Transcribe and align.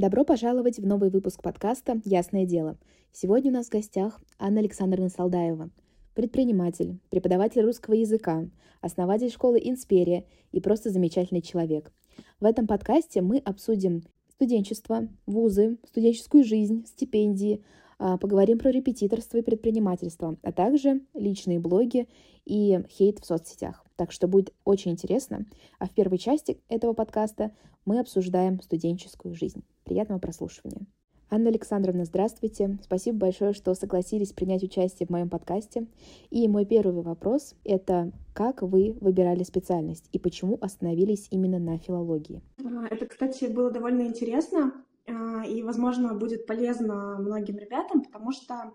Добро 0.00 0.24
пожаловать 0.24 0.78
в 0.78 0.86
новый 0.86 1.10
выпуск 1.10 1.42
подкаста 1.42 2.00
«Ясное 2.06 2.46
дело». 2.46 2.78
Сегодня 3.12 3.50
у 3.50 3.54
нас 3.54 3.66
в 3.66 3.70
гостях 3.70 4.18
Анна 4.38 4.60
Александровна 4.60 5.10
Салдаева, 5.10 5.68
предприниматель, 6.14 6.98
преподаватель 7.10 7.60
русского 7.60 7.92
языка, 7.92 8.46
основатель 8.80 9.30
школы 9.30 9.60
«Инсперия» 9.62 10.24
и 10.52 10.60
просто 10.60 10.88
замечательный 10.88 11.42
человек. 11.42 11.92
В 12.40 12.46
этом 12.46 12.66
подкасте 12.66 13.20
мы 13.20 13.40
обсудим 13.44 14.02
студенчество, 14.30 15.06
вузы, 15.26 15.76
студенческую 15.86 16.44
жизнь, 16.44 16.86
стипендии, 16.86 17.62
а, 17.98 18.16
поговорим 18.16 18.58
про 18.58 18.70
репетиторство 18.70 19.36
и 19.36 19.42
предпринимательство, 19.42 20.38
а 20.42 20.50
также 20.50 21.02
личные 21.12 21.60
блоги 21.60 22.08
и 22.46 22.82
хейт 22.88 23.18
в 23.18 23.26
соцсетях. 23.26 23.84
Так 24.00 24.12
что 24.12 24.28
будет 24.28 24.54
очень 24.64 24.92
интересно. 24.92 25.44
А 25.78 25.84
в 25.84 25.90
первой 25.90 26.16
части 26.16 26.58
этого 26.70 26.94
подкаста 26.94 27.52
мы 27.84 28.00
обсуждаем 28.00 28.58
студенческую 28.62 29.34
жизнь. 29.34 29.62
Приятного 29.84 30.18
прослушивания. 30.18 30.86
Анна 31.28 31.50
Александровна, 31.50 32.06
здравствуйте. 32.06 32.78
Спасибо 32.82 33.18
большое, 33.18 33.52
что 33.52 33.74
согласились 33.74 34.32
принять 34.32 34.62
участие 34.62 35.06
в 35.06 35.10
моем 35.10 35.28
подкасте. 35.28 35.86
И 36.30 36.48
мой 36.48 36.64
первый 36.64 37.02
вопрос— 37.02 37.54
это 37.64 38.10
как 38.32 38.62
вы 38.62 38.96
выбирали 39.02 39.42
специальность 39.42 40.08
и 40.12 40.18
почему 40.18 40.56
остановились 40.62 41.28
именно 41.30 41.58
на 41.58 41.76
филологии? 41.76 42.40
А, 42.64 42.86
это, 42.90 43.04
кстати, 43.04 43.52
было 43.52 43.70
довольно 43.70 44.00
интересно. 44.00 44.72
А, 45.06 45.44
и, 45.44 45.62
возможно, 45.62 46.14
будет 46.14 46.46
полезно 46.46 47.18
многим 47.18 47.58
ребятам, 47.58 48.02
потому 48.02 48.32
что 48.32 48.72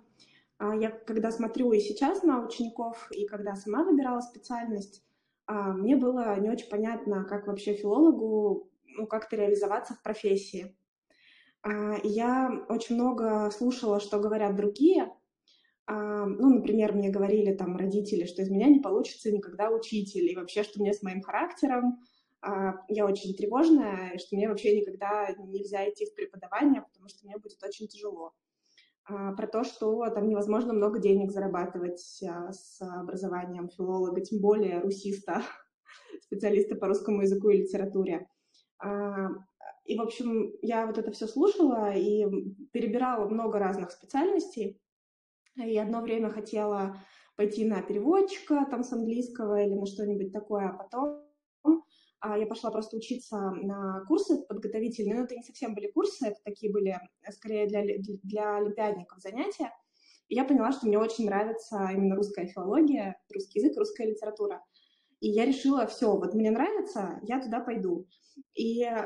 а, 0.60 0.76
я, 0.76 0.92
когда 0.92 1.32
смотрю 1.32 1.72
и 1.72 1.80
сейчас 1.80 2.22
на 2.22 2.46
учеников, 2.46 3.10
и 3.12 3.26
когда 3.26 3.56
сама 3.56 3.84
выбирала 3.84 4.22
специальность, 4.22 5.02
мне 5.48 5.96
было 5.96 6.40
не 6.40 6.50
очень 6.50 6.70
понятно, 6.70 7.24
как 7.26 7.48
вообще 7.48 7.74
филологу 7.74 8.70
ну, 8.86 9.08
как-то 9.08 9.36
реализоваться 9.36 9.94
в 9.94 10.02
профессии. 10.02 10.76
Я 12.04 12.66
очень 12.70 12.96
много 12.96 13.50
слушала, 13.52 14.00
что 14.00 14.20
говорят 14.20 14.56
другие. 14.56 15.12
Ну, 15.88 16.50
например, 16.50 16.94
мне 16.94 17.10
говорили 17.10 17.54
там 17.54 17.76
родители, 17.76 18.26
что 18.26 18.42
из 18.42 18.50
меня 18.50 18.68
не 18.68 18.80
получится 18.80 19.32
никогда 19.32 19.70
учитель, 19.70 20.30
и 20.32 20.36
вообще, 20.36 20.64
что 20.64 20.80
мне 20.80 20.94
с 20.94 21.04
моим 21.04 21.22
характером 21.22 22.00
а, 22.46 22.76
я 22.90 23.08
очень 23.08 23.34
тревожная, 23.34 24.12
и 24.14 24.20
что 24.20 24.36
мне 24.36 24.48
вообще 24.48 24.80
никогда 24.80 25.34
нельзя 25.48 25.90
идти 25.90 26.06
в 26.06 26.14
преподавание, 26.14 26.84
потому 26.84 27.10
что 27.10 27.26
мне 27.26 27.38
будет 27.38 27.62
очень 27.64 27.88
тяжело. 27.88 28.34
А, 29.08 29.34
про 29.34 29.48
то, 29.48 29.64
что 29.64 30.10
там 30.10 30.28
невозможно 30.28 30.74
много 30.74 31.00
денег 31.00 31.32
зарабатывать 31.32 32.22
а, 32.24 32.52
с 32.52 32.82
образованием 32.82 33.70
филолога, 33.70 34.22
тем 34.22 34.42
более 34.42 34.80
русиста, 34.80 35.44
специалиста 36.22 36.76
по 36.76 36.88
русскому 36.88 37.22
языку 37.22 37.50
и 37.50 37.58
литературе. 37.58 38.28
И, 39.86 39.98
в 39.98 40.02
общем, 40.02 40.52
я 40.62 40.86
вот 40.86 40.98
это 40.98 41.12
все 41.12 41.28
слушала 41.28 41.94
и 41.94 42.26
перебирала 42.72 43.28
много 43.28 43.58
разных 43.58 43.92
специальностей. 43.92 44.82
И 45.56 45.78
одно 45.78 46.02
время 46.02 46.30
хотела 46.30 46.98
пойти 47.36 47.66
на 47.66 47.82
переводчика 47.82 48.66
там 48.70 48.84
с 48.84 48.92
английского 48.92 49.62
или 49.62 49.76
на 49.76 49.86
что-нибудь 49.86 50.34
такое, 50.34 50.70
а 50.70 50.74
потом 50.74 51.10
а 51.10 51.25
я 52.24 52.46
пошла 52.48 52.72
просто 52.72 52.98
учиться 52.98 53.38
на 53.38 54.04
курсы 54.08 54.44
подготовительные, 54.48 55.16
но 55.16 55.24
это 55.26 55.36
не 55.36 55.44
совсем 55.44 55.76
были 55.76 55.92
курсы, 55.92 56.28
это 56.28 56.38
такие 56.44 56.72
были 56.72 56.98
э, 57.22 57.32
скорее 57.32 57.68
для, 57.68 57.84
для 58.24 58.58
олимпиадников 58.58 59.20
занятия. 59.20 59.72
И 60.28 60.36
я 60.36 60.44
поняла, 60.44 60.72
что 60.72 60.88
мне 60.88 60.98
очень 60.98 61.26
нравится 61.26 61.90
именно 61.94 62.16
русская 62.16 62.48
филология, 62.48 63.20
русский 63.34 63.60
язык, 63.60 63.78
русская 63.78 64.08
литература. 64.08 64.64
И 65.20 65.30
я 65.30 65.46
решила, 65.46 65.88
все, 65.88 66.16
вот 66.16 66.34
мне 66.34 66.52
нравится, 66.52 67.20
я 67.24 67.42
туда 67.42 67.60
пойду. 67.60 68.08
И 68.54 68.84
э, 68.84 69.04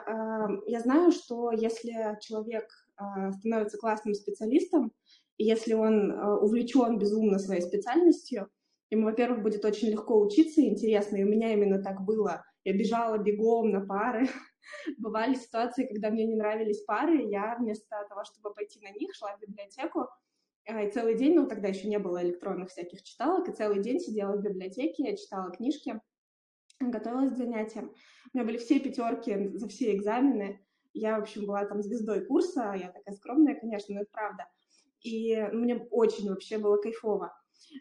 я 0.67 0.79
знаю, 0.81 1.11
что 1.11 1.51
если 1.51 2.17
человек 2.21 2.65
э, 2.99 3.31
становится 3.33 3.77
классным 3.77 4.13
специалистом, 4.13 4.91
и 5.37 5.45
если 5.45 5.73
он 5.73 6.11
э, 6.11 6.35
увлечен 6.41 6.97
безумно 6.97 7.39
своей 7.39 7.61
специальностью, 7.61 8.49
ему, 8.89 9.05
во-первых, 9.05 9.43
будет 9.43 9.63
очень 9.65 9.89
легко 9.89 10.19
учиться 10.19 10.61
и 10.61 10.69
интересно, 10.69 11.17
и 11.17 11.23
у 11.23 11.27
меня 11.27 11.53
именно 11.53 11.81
так 11.81 12.01
было 12.01 12.43
я 12.69 12.77
бежала 12.77 13.17
бегом 13.17 13.71
на 13.71 13.81
пары. 13.81 14.27
Бывали 14.97 15.33
ситуации, 15.33 15.87
когда 15.87 16.11
мне 16.11 16.25
не 16.25 16.35
нравились 16.35 16.83
пары, 16.83 17.23
я 17.23 17.55
вместо 17.59 18.05
того, 18.07 18.23
чтобы 18.23 18.53
пойти 18.53 18.79
на 18.81 18.91
них, 18.91 19.15
шла 19.15 19.35
в 19.35 19.41
библиотеку, 19.41 20.07
а, 20.67 20.83
и 20.83 20.91
целый 20.91 21.17
день, 21.17 21.33
ну, 21.35 21.47
тогда 21.47 21.69
еще 21.69 21.87
не 21.87 21.97
было 21.97 22.21
электронных 22.23 22.69
всяких 22.69 23.01
читалок, 23.01 23.49
и 23.49 23.53
целый 23.53 23.81
день 23.81 23.99
сидела 23.99 24.35
в 24.35 24.43
библиотеке, 24.43 25.03
я 25.03 25.17
читала 25.17 25.49
книжки, 25.49 25.99
готовилась 26.79 27.33
к 27.33 27.37
занятиям. 27.37 27.91
У 28.33 28.37
меня 28.37 28.45
были 28.45 28.57
все 28.57 28.79
пятерки 28.79 29.49
за 29.57 29.67
все 29.67 29.95
экзамены. 29.95 30.63
Я, 30.93 31.17
в 31.17 31.23
общем, 31.23 31.47
была 31.47 31.65
там 31.65 31.81
звездой 31.81 32.23
курса, 32.25 32.75
я 32.79 32.91
такая 32.91 33.15
скромная, 33.15 33.59
конечно, 33.59 33.95
но 33.95 34.01
это 34.01 34.11
правда. 34.11 34.47
И 35.01 35.35
мне 35.53 35.77
очень 35.89 36.29
вообще 36.29 36.59
было 36.59 36.77
кайфово. 36.77 37.33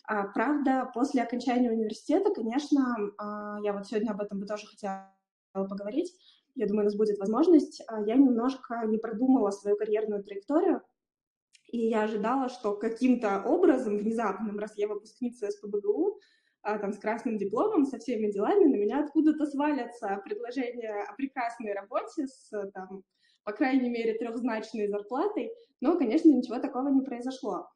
А, 0.06 0.24
правда, 0.28 0.90
после 0.94 1.22
окончания 1.22 1.70
университета, 1.70 2.32
конечно, 2.32 2.96
а, 3.18 3.58
я 3.62 3.72
вот 3.72 3.86
сегодня 3.86 4.10
об 4.10 4.20
этом 4.20 4.40
бы 4.40 4.46
тоже 4.46 4.66
хотела 4.66 5.12
поговорить, 5.52 6.14
я 6.54 6.66
думаю, 6.66 6.82
у 6.82 6.84
нас 6.86 6.96
будет 6.96 7.18
возможность, 7.18 7.82
а, 7.86 8.00
я 8.02 8.14
немножко 8.16 8.84
не 8.86 8.98
продумала 8.98 9.50
свою 9.50 9.76
карьерную 9.76 10.22
траекторию, 10.24 10.82
и 11.70 11.88
я 11.88 12.02
ожидала, 12.04 12.48
что 12.48 12.74
каким-то 12.76 13.42
образом, 13.44 13.98
внезапным, 13.98 14.58
раз 14.58 14.72
я 14.76 14.88
выпускница 14.88 15.50
СПБГУ, 15.50 16.18
там, 16.62 16.92
с 16.92 16.98
красным 16.98 17.38
дипломом, 17.38 17.86
со 17.86 17.98
всеми 17.98 18.30
делами, 18.30 18.64
на 18.64 18.76
меня 18.76 19.04
откуда-то 19.04 19.46
свалятся 19.46 20.20
предложения 20.24 21.04
о 21.08 21.14
прекрасной 21.14 21.72
работе 21.72 22.26
с, 22.26 22.50
там, 22.74 23.04
по 23.44 23.52
крайней 23.52 23.90
мере, 23.90 24.14
трехзначной 24.18 24.88
зарплатой, 24.88 25.52
но, 25.80 25.96
конечно, 25.98 26.30
ничего 26.30 26.58
такого 26.58 26.88
не 26.88 27.02
произошло. 27.02 27.68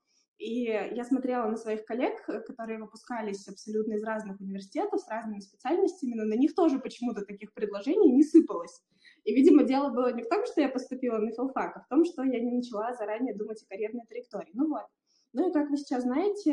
И 0.43 0.65
я 0.65 1.05
смотрела 1.05 1.47
на 1.47 1.57
своих 1.57 1.85
коллег, 1.85 2.21
которые 2.27 2.81
выпускались 2.81 3.47
абсолютно 3.47 3.93
из 3.93 4.03
разных 4.03 4.41
университетов, 4.41 5.01
с 5.01 5.09
разными 5.09 5.39
специальностями, 5.39 6.15
но 6.15 6.25
на 6.25 6.35
них 6.35 6.57
тоже 6.57 6.81
почему-то 6.81 7.25
таких 7.25 7.55
предложений 7.55 8.11
не 8.11 8.25
сыпалось. 8.25 8.83
И, 9.23 9.33
видимо, 9.33 9.63
дело 9.63 9.91
было 9.91 10.13
не 10.13 10.25
в 10.25 10.29
том, 10.29 10.45
что 10.45 10.61
я 10.61 10.69
поступила 10.69 11.19
на 11.19 11.31
филфак, 11.31 11.77
а 11.77 11.81
в 11.81 11.87
том, 11.87 12.05
что 12.05 12.25
я 12.25 12.41
не 12.41 12.51
начала 12.51 12.93
заранее 12.93 13.37
думать 13.37 13.63
о 13.63 13.69
карьерной 13.69 14.05
траектории. 14.09 14.51
Ну 14.53 14.69
вот. 14.69 14.83
Ну 15.33 15.49
и 15.49 15.53
как 15.53 15.71
вы 15.71 15.77
сейчас 15.77 16.03
знаете, 16.03 16.51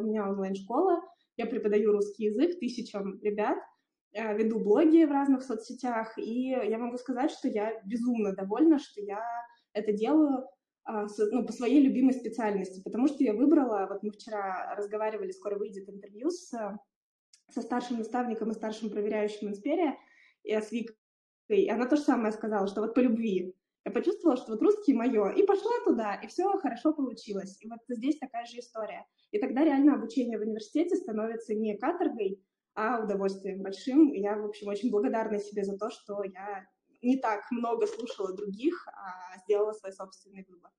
у 0.00 0.04
меня 0.04 0.30
онлайн-школа, 0.30 1.02
я 1.36 1.44
преподаю 1.44 1.92
русский 1.92 2.24
язык 2.24 2.58
тысячам 2.58 3.20
ребят, 3.20 3.58
э, 4.14 4.34
веду 4.34 4.60
блоги 4.60 5.04
в 5.04 5.10
разных 5.10 5.42
соцсетях, 5.42 6.16
и 6.16 6.48
я 6.48 6.78
могу 6.78 6.96
сказать, 6.96 7.30
что 7.30 7.48
я 7.48 7.82
безумно 7.84 8.34
довольна, 8.34 8.78
что 8.78 9.02
я 9.02 9.22
это 9.74 9.92
делаю 9.92 10.46
ну, 10.86 11.44
по 11.44 11.52
своей 11.52 11.80
любимой 11.80 12.14
специальности, 12.14 12.82
потому 12.82 13.08
что 13.08 13.24
я 13.24 13.34
выбрала, 13.34 13.86
вот 13.90 14.02
мы 14.02 14.10
вчера 14.10 14.74
разговаривали, 14.76 15.32
скоро 15.32 15.58
выйдет 15.58 15.88
интервью 15.88 16.30
с, 16.30 16.50
со 17.50 17.62
старшим 17.62 17.98
наставником 17.98 18.50
и 18.50 18.54
старшим 18.54 18.90
проверяющим 18.90 19.48
Инсперия, 19.48 19.96
и 20.44 20.52
с 20.52 20.70
Викой, 20.70 20.96
и 21.48 21.68
она 21.68 21.86
то 21.86 21.96
же 21.96 22.02
самое 22.02 22.32
сказала, 22.32 22.66
что 22.68 22.80
вот 22.80 22.94
по 22.94 23.00
любви. 23.00 23.54
Я 23.84 23.92
почувствовала, 23.92 24.36
что 24.36 24.52
вот 24.52 24.62
русский 24.62 24.94
мое, 24.94 25.30
и 25.30 25.44
пошла 25.44 25.70
туда, 25.84 26.14
и 26.16 26.26
все 26.26 26.50
хорошо 26.58 26.92
получилось. 26.92 27.56
И 27.60 27.68
вот 27.68 27.78
здесь 27.88 28.18
такая 28.18 28.44
же 28.44 28.58
история. 28.58 29.06
И 29.30 29.38
тогда 29.38 29.64
реально 29.64 29.94
обучение 29.94 30.38
в 30.38 30.42
университете 30.42 30.96
становится 30.96 31.54
не 31.54 31.76
каторгой, 31.76 32.42
а 32.74 33.02
удовольствием 33.04 33.62
большим. 33.62 34.12
И 34.12 34.20
я, 34.20 34.36
в 34.36 34.44
общем, 34.44 34.68
очень 34.68 34.90
благодарна 34.90 35.38
себе 35.38 35.62
за 35.62 35.78
то, 35.78 35.90
что 35.90 36.22
я 36.24 36.66
не 37.06 37.16
так 37.16 37.50
много 37.50 37.86
слушала 37.86 38.32
других, 38.34 38.86
а 38.88 39.38
сделала 39.38 39.72
свой 39.72 39.92
собственный 39.92 40.44
выбор. 40.48 40.70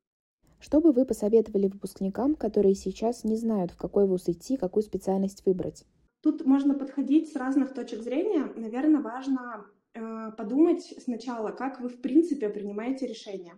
Что 0.59 0.81
бы 0.81 0.91
вы 0.91 1.05
посоветовали 1.05 1.67
выпускникам, 1.67 2.35
которые 2.35 2.75
сейчас 2.75 3.23
не 3.23 3.35
знают, 3.35 3.71
в 3.71 3.77
какой 3.77 4.07
вуз 4.07 4.27
идти, 4.27 4.57
какую 4.57 4.83
специальность 4.83 5.45
выбрать? 5.45 5.85
Тут 6.21 6.45
можно 6.45 6.73
подходить 6.73 7.31
с 7.31 7.35
разных 7.35 7.73
точек 7.73 8.01
зрения. 8.01 8.51
Наверное, 8.55 9.01
важно 9.01 9.65
э, 9.93 10.31
подумать 10.35 10.95
сначала, 11.03 11.51
как 11.51 11.79
вы 11.79 11.89
в 11.89 12.01
принципе 12.01 12.49
принимаете 12.49 13.05
решение. 13.05 13.53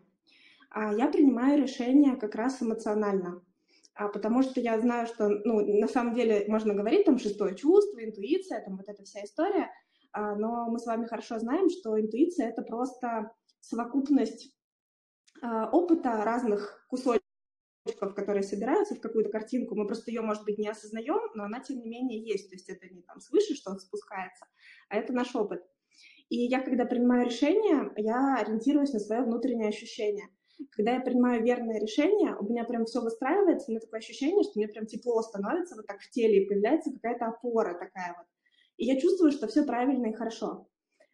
А 0.70 0.94
я 0.94 1.08
принимаю 1.08 1.62
решение 1.62 2.16
как 2.16 2.36
раз 2.36 2.62
эмоционально, 2.62 3.42
а 3.96 4.08
потому 4.08 4.44
что 4.44 4.60
я 4.60 4.80
знаю, 4.80 5.08
что 5.08 5.30
ну, 5.30 5.80
на 5.80 5.88
самом 5.88 6.14
деле 6.14 6.46
можно 6.48 6.74
говорить 6.74 7.06
там 7.06 7.18
шестое 7.18 7.56
чувство, 7.56 8.04
интуиция, 8.04 8.64
там 8.64 8.78
вот 8.78 8.88
эта 8.88 9.04
вся 9.04 9.24
история, 9.24 9.72
но 10.14 10.70
мы 10.70 10.80
с 10.80 10.86
вами 10.86 11.06
хорошо 11.06 11.40
знаем, 11.40 11.70
что 11.70 12.00
интуиция— 12.00 12.50
это 12.50 12.62
просто 12.62 13.32
совокупность 13.60 14.56
а, 15.42 15.70
опыта 15.70 16.24
разных 16.24 16.86
кусочков, 16.90 17.24
которые 18.16 18.44
собираются 18.44 18.96
в 18.96 19.02
какую-то 19.02 19.30
картинку. 19.30 19.76
Мы 19.76 19.88
просто 19.88 20.12
ее, 20.12 20.22
может 20.22 20.44
быть, 20.44 20.58
не 20.58 20.68
осознаем, 20.68 21.32
но 21.36 21.46
она, 21.46 21.60
тем 21.60 21.80
не 21.80 21.90
менее, 21.90 22.22
есть. 22.22 22.50
То 22.50 22.56
есть 22.56 22.70
это 22.70 22.88
не 22.94 23.02
там 23.04 23.20
свыше 23.20 23.56
что-то 23.56 23.80
спускается, 23.80 24.46
а 24.90 24.98
это 24.98 25.14
наш 25.14 25.36
опыт. 25.36 25.64
И 26.30 26.46
я, 26.46 26.62
когда 26.62 26.86
принимаю 26.86 27.26
решение, 27.26 27.92
я 27.98 28.38
ориентируюсь 28.38 28.94
на 28.94 29.00
свое 29.00 29.24
внутреннее 29.24 29.70
ощущение. 29.70 30.30
Когда 30.72 30.94
я 30.94 31.00
принимаю 31.00 31.42
верное 31.42 31.80
решение, 31.80 32.36
у 32.36 32.44
меня 32.44 32.66
прям 32.66 32.86
все 32.86 33.02
выстраивается, 33.02 33.68
у 33.68 33.72
меня 33.72 33.80
такое 33.80 34.00
ощущение, 34.00 34.44
что 34.44 34.54
мне 34.56 34.68
прям 34.68 34.86
тепло 34.86 35.22
становится 35.22 35.76
вот 35.76 35.88
так 35.88 36.02
в 36.02 36.10
теле, 36.10 36.44
и 36.44 36.48
появляется 36.48 36.92
какая-то 36.92 37.28
опора 37.28 37.74
такая 37.80 38.16
вот. 38.18 38.28
И 38.80 38.86
я 38.86 38.98
чувствую, 38.98 39.32
что 39.34 39.48
все 39.48 39.66
правильно 39.66 40.08
и 40.08 40.14
хорошо. 40.14 40.68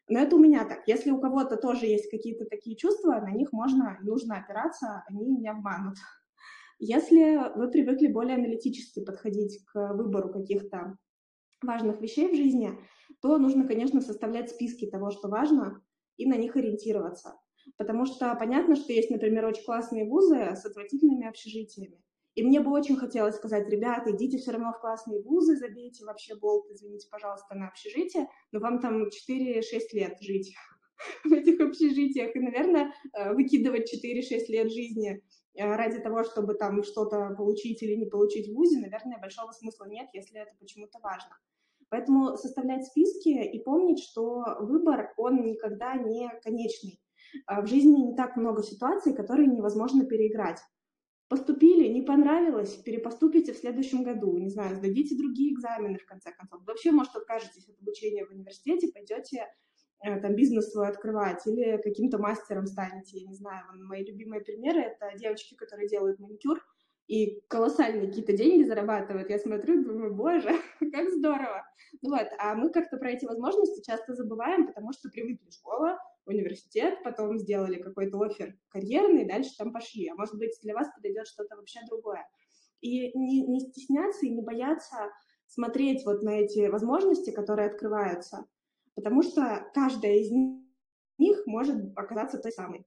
Но 0.08 0.20
это 0.20 0.36
у 0.36 0.40
меня 0.40 0.66
так. 0.66 0.88
Если 0.88 1.10
у 1.10 1.20
кого-то 1.20 1.58
тоже 1.58 1.88
есть 1.88 2.12
какие-то 2.12 2.46
такие 2.46 2.78
чувства, 2.78 3.14
на 3.14 3.32
них 3.32 3.52
можно, 3.52 3.98
нужно 4.04 4.38
опираться, 4.38 5.04
они 5.08 5.26
не 5.26 5.50
обманут. 5.50 5.96
Если 6.78 7.58
вы 7.58 7.72
привыкли 7.72 8.06
более 8.06 8.36
аналитически 8.36 9.04
подходить 9.04 9.66
к 9.66 9.94
выбору 9.94 10.32
каких-то 10.32 10.96
важных 11.64 12.02
вещей 12.02 12.32
в 12.32 12.36
жизни, 12.36 12.78
то 13.20 13.40
нужно, 13.40 13.66
конечно, 13.66 14.00
составлять 14.00 14.52
списки 14.52 14.86
того, 14.88 15.10
что 15.10 15.28
важно, 15.28 15.82
и 16.18 16.28
на 16.28 16.36
них 16.36 16.56
ориентироваться. 16.56 17.34
Потому 17.78 18.06
что 18.06 18.36
понятно, 18.36 18.76
что 18.76 18.94
есть, 18.94 19.10
например, 19.10 19.44
очень 19.46 19.66
классные 19.66 20.06
вузы 20.06 20.56
с 20.56 20.66
отвратительными 20.66 21.28
общежитиями. 21.28 22.00
И 22.36 22.44
мне 22.44 22.60
бы 22.60 22.72
очень 22.72 22.98
хотелось 22.98 23.36
сказать, 23.36 23.68
ребята, 23.70 24.12
идите 24.12 24.38
все 24.38 24.52
равно 24.52 24.74
в 24.74 24.82
классные 24.82 25.22
вузы, 25.22 25.56
забейте 25.56 26.04
вообще 26.04 26.36
болт, 26.36 26.70
извините, 26.70 27.08
пожалуйста, 27.10 27.56
на 27.56 27.70
общежитие, 27.70 28.28
но 28.52 28.60
вам 28.60 28.82
там 28.82 29.08
4-6 29.08 29.62
лет 29.94 30.18
жить 30.20 30.54
в 31.24 31.32
этих 31.32 31.62
общежитиях. 31.62 32.36
И, 32.36 32.40
наверное, 32.40 32.94
э, 33.14 33.34
выкидывать 33.34 33.92
4-6 33.94 34.46
лет 34.50 34.70
жизни 34.70 35.24
э, 35.54 35.76
ради 35.76 36.00
того, 36.00 36.26
чтобы 36.26 36.56
там 36.56 36.84
что-то 36.84 37.34
получить 37.38 37.82
или 37.82 37.96
не 37.96 38.06
получить 38.06 38.50
в 38.50 38.54
ВУЗе, 38.54 38.80
наверное, 38.80 39.18
большого 39.18 39.52
смысла 39.52 39.86
нет, 39.86 40.10
если 40.12 40.42
это 40.42 40.52
почему-то 40.60 41.00
важно. 41.02 41.38
Поэтому 41.88 42.36
составлять 42.36 42.86
списки 42.86 43.30
и 43.30 43.64
помнить, 43.64 44.04
что 44.04 44.44
выбор, 44.60 45.14
он 45.16 45.46
никогда 45.46 45.96
не 45.96 46.30
конечный. 46.44 47.00
Э, 47.50 47.62
в 47.62 47.68
жизни 47.68 48.08
не 48.08 48.16
так 48.16 48.36
много 48.36 48.62
ситуаций, 48.62 49.14
которые 49.16 49.48
невозможно 49.48 50.06
переиграть. 50.06 50.60
Поступили, 51.28 51.88
не 51.88 52.04
понравилось, 52.04 52.76
перепоступите 52.76 53.54
в 53.54 53.58
следующем 53.58 54.04
году, 54.04 54.38
не 54.38 54.50
знаю, 54.50 54.76
сдадите 54.76 55.18
другие 55.18 55.54
экзамены 55.54 55.98
в 55.98 56.06
конце 56.06 56.32
концов. 56.32 56.62
Вообще, 56.66 56.92
может, 56.92 57.16
откажетесь 57.16 57.68
от 57.68 57.80
обучения 57.82 58.26
в 58.26 58.30
университете, 58.30 58.92
пойдете 58.94 59.48
э, 60.04 60.20
там 60.20 60.36
бизнес 60.36 60.72
свой 60.72 60.88
открывать 60.88 61.46
или 61.48 61.82
каким-то 61.82 62.20
мастером 62.20 62.68
станете, 62.68 63.18
я 63.18 63.28
не 63.28 63.34
знаю. 63.34 63.66
Мои 63.74 64.06
любимые 64.06 64.42
примеры— 64.42 64.82
это 64.82 65.18
девочки, 65.18 65.56
которые 65.56 65.88
делают 65.90 66.20
маникюр 66.20 66.62
и 67.08 67.42
колоссальные 67.48 68.08
какие-то 68.08 68.34
деньги 68.34 68.64
зарабатывают. 68.64 69.30
Я 69.30 69.38
смотрю, 69.38 69.84
думаю, 69.84 70.14
боже, 70.14 70.50
как 70.92 71.10
здорово. 71.12 71.64
Ну 72.02 72.10
вот, 72.12 72.28
а 72.40 72.56
мы 72.56 72.72
как-то 72.72 72.98
про 72.98 73.12
эти 73.12 73.26
возможности 73.26 73.86
часто 73.86 74.16
забываем, 74.16 74.68
потому 74.68 74.92
что 74.92 75.10
привыкли 75.10 75.50
школа, 75.52 76.00
университет, 76.26 77.00
потом 77.04 77.38
сделали 77.38 77.82
какой-то 77.82 78.20
офер 78.22 78.58
карьерный, 78.70 79.26
дальше 79.26 79.56
там 79.58 79.72
пошли. 79.72 80.08
А 80.08 80.16
может 80.16 80.38
быть, 80.38 80.58
для 80.64 80.74
вас 80.74 80.88
подойдет 80.96 81.28
что-то 81.28 81.56
вообще 81.56 81.80
другое. 81.88 82.28
И 82.82 83.18
не, 83.18 83.46
не 83.46 83.60
стесняться 83.60 84.26
и 84.26 84.32
не 84.32 84.42
бояться 84.42 85.12
смотреть 85.48 86.06
вот 86.06 86.24
на 86.24 86.32
эти 86.32 86.68
возможности, 86.68 87.32
которые 87.32 87.70
открываются, 87.70 88.46
потому 88.96 89.22
что 89.22 89.70
каждая 89.74 90.16
из 90.16 90.32
них 91.18 91.46
может 91.46 91.78
оказаться 91.96 92.40
той 92.40 92.52
самой. 92.52 92.86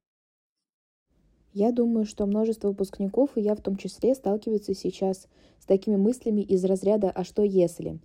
Я 1.58 1.72
думаю, 1.72 2.05
что 2.05 2.25
множество 2.25 2.69
выпускников, 2.69 3.31
и 3.34 3.40
я 3.40 3.56
в 3.56 3.60
том 3.60 3.75
числе, 3.75 4.14
сталкиваются 4.14 4.75
сейчас 4.75 5.26
с 5.58 5.66
такими 5.66 5.96
мыслями 5.96 6.40
из 6.40 6.64
разряда 6.64 7.10
«а 7.10 7.25
что 7.25 7.43
если?». 7.43 7.99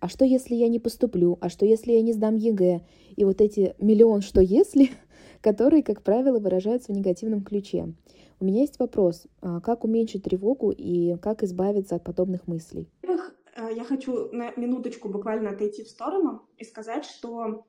А 0.00 0.08
что, 0.08 0.24
если 0.24 0.54
я 0.54 0.68
не 0.68 0.78
поступлю? 0.78 1.36
А 1.42 1.50
что, 1.50 1.66
если 1.66 1.92
я 1.92 2.00
не 2.00 2.14
сдам 2.14 2.36
ЕГЭ? 2.36 2.80
И 3.16 3.24
вот 3.26 3.42
эти 3.42 3.74
миллион 3.78 4.22
«что 4.22 4.40
если», 4.40 4.88
которые, 5.42 5.82
как 5.82 6.00
правило, 6.00 6.38
выражаются 6.38 6.94
в 6.94 6.96
негативном 6.96 7.44
ключе. 7.44 7.92
У 8.40 8.46
меня 8.46 8.62
есть 8.62 8.78
вопрос. 8.78 9.26
А 9.42 9.60
как 9.60 9.84
уменьшить 9.84 10.22
тревогу 10.22 10.70
и 10.70 11.18
как 11.18 11.42
избавиться 11.42 11.96
от 11.96 12.04
подобных 12.04 12.46
мыслей? 12.46 12.88
Во-первых, 13.02 13.36
э, 13.54 13.68
я 13.76 13.84
хочу 13.84 14.30
на 14.32 14.50
минуточку 14.56 15.10
буквально 15.10 15.50
отойти 15.50 15.84
в 15.84 15.90
сторону 15.90 16.40
и 16.56 16.64
сказать, 16.64 17.04
что 17.04 17.66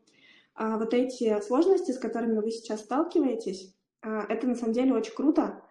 а, 0.56 0.78
вот 0.78 0.94
эти 0.94 1.42
сложности, 1.42 1.92
с 1.92 2.00
которыми 2.00 2.40
вы 2.40 2.52
сейчас 2.52 2.80
сталкиваетесь, 2.80 3.75
это 4.06 4.48
на 4.48 4.56
самом 4.56 4.74
деле 4.74 4.94
очень 4.94 5.14
круто, 5.14 5.64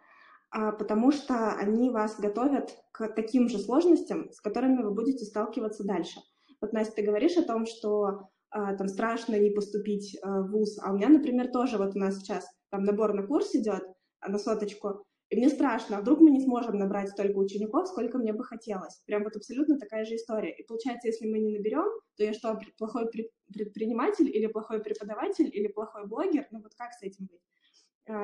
потому 0.50 1.12
что 1.12 1.52
они 1.52 1.90
вас 1.90 2.18
готовят 2.18 2.76
к 2.92 3.08
таким 3.08 3.48
же 3.48 3.58
сложностям, 3.58 4.30
с 4.32 4.40
которыми 4.40 4.82
вы 4.82 4.92
будете 4.92 5.24
сталкиваться 5.24 5.84
дальше. 5.84 6.20
Вот, 6.60 6.72
Настя, 6.72 6.96
ты 6.96 7.02
говоришь 7.02 7.36
о 7.36 7.42
том, 7.42 7.66
что 7.66 8.28
а, 8.54 8.74
там 8.76 8.86
страшно 8.86 9.38
не 9.38 9.50
поступить 9.50 10.16
а, 10.22 10.42
в 10.42 10.52
ВУЗ, 10.52 10.78
а 10.80 10.92
у 10.92 10.96
меня, 10.96 11.08
например, 11.08 11.50
тоже 11.50 11.76
вот 11.76 11.96
у 11.96 11.98
нас 11.98 12.18
сейчас 12.18 12.46
там 12.70 12.84
набор 12.84 13.12
на 13.12 13.26
курс 13.26 13.52
идет 13.54 13.82
а, 14.20 14.30
на 14.30 14.38
соточку, 14.38 15.04
и 15.28 15.36
мне 15.36 15.48
страшно, 15.48 15.98
а 15.98 16.00
вдруг 16.00 16.20
мы 16.20 16.30
не 16.30 16.40
сможем 16.40 16.78
набрать 16.78 17.10
столько 17.10 17.36
учеников, 17.38 17.88
сколько 17.88 18.16
мне 18.18 18.32
бы 18.32 18.44
хотелось. 18.44 19.02
Прям 19.06 19.24
вот 19.24 19.34
абсолютно 19.34 19.76
такая 19.76 20.04
же 20.04 20.14
история. 20.14 20.54
И 20.54 20.64
получается, 20.64 21.08
если 21.08 21.26
мы 21.26 21.40
не 21.40 21.50
наберем, 21.50 21.86
то 22.16 22.22
я 22.22 22.32
что, 22.32 22.56
плохой 22.78 23.10
предприниматель 23.52 24.28
или 24.28 24.46
плохой 24.46 24.80
преподаватель 24.80 25.50
или 25.52 25.66
плохой 25.66 26.06
блогер? 26.06 26.46
Ну 26.52 26.62
вот 26.62 26.74
как 26.76 26.92
с 26.92 27.02
этим 27.02 27.26
быть? 27.26 27.40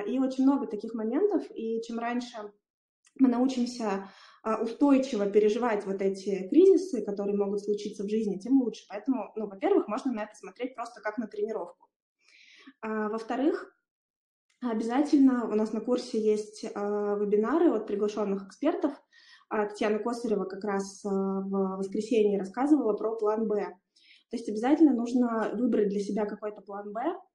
И 0.07 0.19
очень 0.19 0.45
много 0.45 0.67
таких 0.67 0.95
моментов, 0.95 1.45
и 1.55 1.81
чем 1.83 1.99
раньше 1.99 2.53
мы 3.19 3.29
научимся 3.29 4.09
а, 4.43 4.61
устойчиво 4.63 5.27
переживать 5.27 5.85
вот 5.85 6.01
эти 6.01 6.49
кризисы, 6.49 7.05
которые 7.05 7.37
могут 7.37 7.63
случиться 7.63 8.05
в 8.05 8.09
жизни, 8.09 8.39
тем 8.39 8.61
лучше. 8.61 8.85
Поэтому, 8.89 9.33
ну, 9.37 9.47
во-первых, 9.47 9.89
можно 9.89 10.13
на 10.13 10.25
это 10.25 10.35
смотреть 10.35 10.75
просто 10.75 11.01
как 11.01 11.19
на 11.19 11.27
тренировку. 11.27 11.89
А, 12.81 13.09
во-вторых, 13.09 13.75
обязательно 14.63 15.47
у 15.47 15.55
нас 15.55 15.73
на 15.73 15.81
курсе 15.81 16.21
есть 16.21 16.65
а, 16.75 17.17
вебинары 17.17 17.71
от 17.71 17.87
приглашенных 17.87 18.47
экспертов. 18.47 18.93
А, 19.51 19.67
Татьяна 19.67 19.99
Косарева 19.99 20.45
как 20.45 20.65
раз 20.65 21.05
а, 21.05 21.09
в 21.11 21.77
воскресенье 21.79 22.39
рассказывала 22.39 22.95
про 22.95 23.17
план 23.17 23.47
«Б». 23.47 23.67
То 24.31 24.37
есть 24.37 24.49
обязательно 24.49 24.95
нужно 24.95 25.51
выбрать 25.55 25.89
для 25.89 26.01
себя 26.01 26.25
какой-то 26.25 26.63
план 26.63 26.93
«Б», 26.93 27.01
а, 27.01 27.30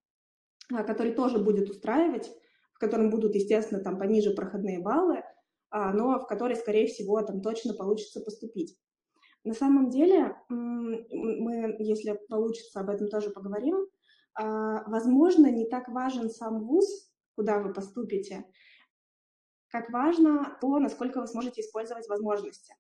который 0.70 1.14
тоже 1.14 1.40
будет 1.40 1.70
устраивать, 1.70 2.32
в 2.74 2.80
котором 2.80 3.10
будут, 3.10 3.36
естественно, 3.36 3.82
там 3.82 3.98
пониже 3.98 4.32
проходные 4.32 4.80
баллы– 4.80 5.24
а, 5.78 5.92
но 5.92 6.18
в 6.20 6.26
который, 6.26 6.56
скорее 6.56 6.88
всего, 6.88 7.22
там 7.22 7.42
точно 7.42 7.74
получится 7.74 8.22
поступить. 8.22 8.78
На 9.44 9.54
самом 9.54 9.90
деле, 9.90 10.38
мы, 10.48 11.76
если 11.80 12.18
получится, 12.30 12.80
об 12.80 12.90
этом 12.90 13.10
тоже 13.10 13.30
поговорим, 13.30 13.86
а, 14.36 14.90
возможно, 14.90 15.52
не 15.52 15.68
так 15.68 15.90
важен 15.90 16.30
сам 16.30 16.66
вуз, 16.66 17.12
куда 17.36 17.60
вы 17.60 17.74
поступите, 17.74 18.46
как 19.68 19.90
важно 19.90 20.58
то, 20.62 20.80
насколько 20.80 21.20
вы 21.20 21.28
сможете 21.28 21.60
использовать 21.60 22.08
возможности, 22.08 22.74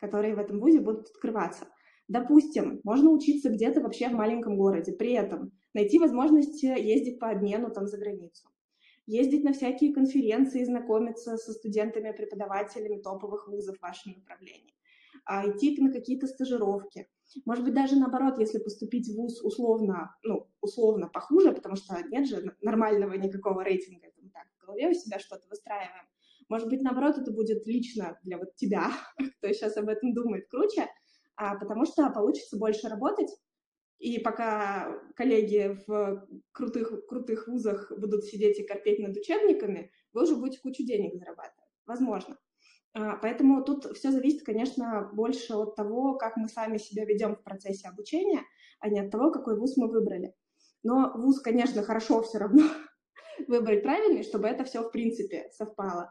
которые 0.00 0.34
в 0.34 0.38
этом 0.38 0.60
вузе 0.60 0.80
будут 0.80 1.10
открываться. 1.10 1.66
Допустим, 2.08 2.80
можно 2.84 3.10
учиться 3.10 3.50
где-то 3.50 3.82
вообще 3.82 4.08
в 4.08 4.12
маленьком 4.12 4.56
городе, 4.56 4.92
при 4.92 5.12
этом 5.12 5.52
найти 5.74 5.98
возможность 5.98 6.62
ездить 6.62 7.18
по 7.18 7.30
обмену 7.30 7.70
там 7.70 7.86
за 7.86 7.98
границу 7.98 8.50
ездить 9.10 9.42
на 9.44 9.52
всякие 9.52 9.92
конференции, 9.92 10.64
знакомиться 10.64 11.36
со 11.36 11.52
студентами, 11.52 12.12
преподавателями 12.12 13.00
топовых 13.00 13.48
вузов 13.48 13.76
в 13.76 13.82
вашем 13.82 14.12
направлении, 14.12 14.74
а 15.24 15.48
идти 15.48 15.76
на 15.80 15.92
какие-то 15.92 16.26
стажировки. 16.28 17.08
Может 17.44 17.64
быть, 17.64 17.74
даже 17.74 17.96
наоборот, 17.96 18.38
если 18.38 18.58
поступить 18.58 19.08
в 19.08 19.16
ВУЗ 19.16 19.42
условно, 19.42 20.16
ну, 20.22 20.48
условно 20.60 21.08
похуже, 21.08 21.52
потому 21.52 21.76
что 21.76 21.96
нет 22.10 22.26
же 22.28 22.56
нормального 22.60 23.14
никакого 23.14 23.62
рейтинга, 23.62 24.08
мы 24.20 24.30
так 24.30 24.46
в 24.56 24.66
голове 24.66 24.90
у 24.90 24.94
себя 24.94 25.18
что-то 25.18 25.46
выстраиваем. 25.48 26.06
Может 26.48 26.68
быть, 26.68 26.82
наоборот, 26.82 27.18
это 27.18 27.32
будет 27.32 27.66
лично 27.66 28.18
для 28.22 28.38
вот 28.38 28.54
тебя, 28.56 28.90
кто 29.38 29.48
сейчас 29.48 29.76
об 29.76 29.88
этом 29.88 30.14
думает, 30.14 30.48
круче, 30.48 30.86
а, 31.36 31.56
потому 31.56 31.84
что 31.84 32.10
получится 32.10 32.58
больше 32.58 32.88
работать, 32.88 33.30
и 34.00 34.18
пока 34.18 34.98
коллеги 35.14 35.78
в 35.86 36.26
крутых, 36.52 37.06
крутых 37.06 37.46
вузах 37.46 37.92
будут 37.98 38.24
сидеть 38.24 38.58
и 38.58 38.66
корпеть 38.66 38.98
над 38.98 39.14
учебниками, 39.14 39.92
вы 40.14 40.22
уже 40.22 40.36
будете 40.36 40.60
кучу 40.60 40.84
денег 40.84 41.14
зарабатывать. 41.14 41.68
Возможно. 41.84 42.38
А, 42.94 43.16
поэтому 43.16 43.62
тут 43.62 43.84
все 43.96 44.10
зависит, 44.10 44.42
конечно, 44.42 45.10
больше 45.12 45.52
от 45.52 45.76
того, 45.76 46.16
как 46.16 46.38
мы 46.38 46.48
сами 46.48 46.78
себя 46.78 47.04
ведем 47.04 47.36
в 47.36 47.42
процессе 47.42 47.88
обучения, 47.88 48.42
а 48.80 48.88
не 48.88 49.00
от 49.00 49.10
того, 49.10 49.30
какой 49.30 49.58
вуз 49.58 49.76
мы 49.76 49.86
выбрали. 49.86 50.34
Но 50.82 51.12
вуз, 51.14 51.40
конечно, 51.40 51.82
хорошо 51.82 52.22
все 52.22 52.38
равно 52.38 52.64
выбрать 53.48 53.82
правильный, 53.82 54.22
чтобы 54.22 54.48
это 54.48 54.64
все, 54.64 54.82
в 54.82 54.90
принципе, 54.90 55.50
совпало. 55.52 56.10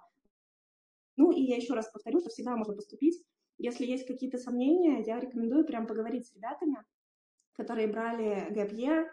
Ну 1.17 1.31
и 1.31 1.41
я 1.41 1.55
еще 1.55 1.73
раз 1.73 1.89
повторю, 1.91 2.19
что 2.19 2.29
всегда 2.29 2.55
можно 2.55 2.75
поступить. 2.75 3.19
Если 3.57 3.87
есть 3.87 4.05
какие-то 4.05 4.37
сомнения, 4.37 5.03
я 5.03 5.19
рекомендую 5.19 5.65
прям 5.65 5.87
поговорить 5.87 6.27
с 6.27 6.35
ребятами, 6.35 6.77
которые 7.55 7.87
брали 7.87 8.47
gap 8.51 8.73
year, 8.73 9.09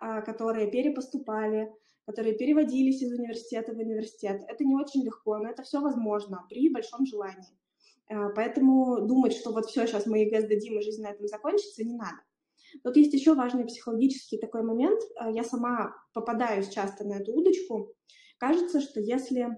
а, 0.00 0.22
которые 0.22 0.70
перепоступали, 0.70 1.70
которые 2.06 2.34
переводились 2.34 3.02
из 3.02 3.12
университета 3.12 3.74
в 3.74 3.78
университет. 3.78 4.42
Это 4.48 4.64
не 4.64 4.74
очень 4.74 5.04
легко, 5.04 5.36
но 5.36 5.50
это 5.50 5.62
все 5.62 5.80
возможно 5.80 6.46
при 6.48 6.70
большом 6.70 7.04
желании. 7.04 7.58
А, 8.08 8.30
поэтому 8.30 9.02
думать, 9.06 9.34
что 9.34 9.52
вот 9.52 9.66
все, 9.66 9.86
сейчас 9.86 10.06
мы 10.06 10.20
ЕГЭ 10.20 10.40
сдадим, 10.40 10.78
и 10.78 10.82
жизнь 10.82 11.02
на 11.02 11.08
этом 11.08 11.28
закончится, 11.28 11.84
не 11.84 11.94
надо. 11.94 12.16
Тут 12.82 12.96
есть 12.96 13.12
еще 13.12 13.34
важный 13.34 13.66
психологический 13.66 14.38
такой 14.38 14.62
момент. 14.62 15.02
А, 15.16 15.30
я 15.30 15.44
сама 15.44 15.94
попадаюсь 16.14 16.70
часто 16.70 17.04
на 17.04 17.18
эту 17.18 17.34
удочку. 17.34 17.92
Кажется, 18.38 18.80
что 18.80 19.00
если 19.00 19.48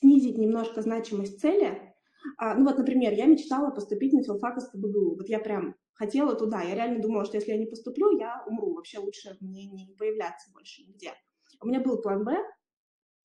снизить 0.00 0.38
немножко 0.38 0.80
значимость 0.80 1.40
цели, 1.40 1.94
ну 2.40 2.64
вот, 2.64 2.78
например, 2.78 3.12
я 3.12 3.26
мечтала 3.26 3.70
поступить 3.70 4.14
на 4.14 4.22
филфак 4.22 4.58
СПбГУ. 4.60 5.16
Вот 5.16 5.28
я 5.28 5.38
прям 5.38 5.74
хотела 5.94 6.34
туда. 6.34 6.62
Я 6.62 6.74
реально 6.74 7.00
думала, 7.00 7.24
что 7.24 7.36
если 7.36 7.52
я 7.52 7.58
не 7.58 7.66
поступлю, 7.66 8.18
я 8.18 8.42
умру. 8.46 8.74
Вообще 8.74 8.98
лучше 8.98 9.36
мне 9.40 9.66
не 9.66 9.94
появляться 9.98 10.50
больше 10.52 10.82
нигде. 10.82 11.12
У 11.60 11.66
меня 11.66 11.80
был 11.80 12.00
план 12.00 12.24
«Б», 12.24 12.36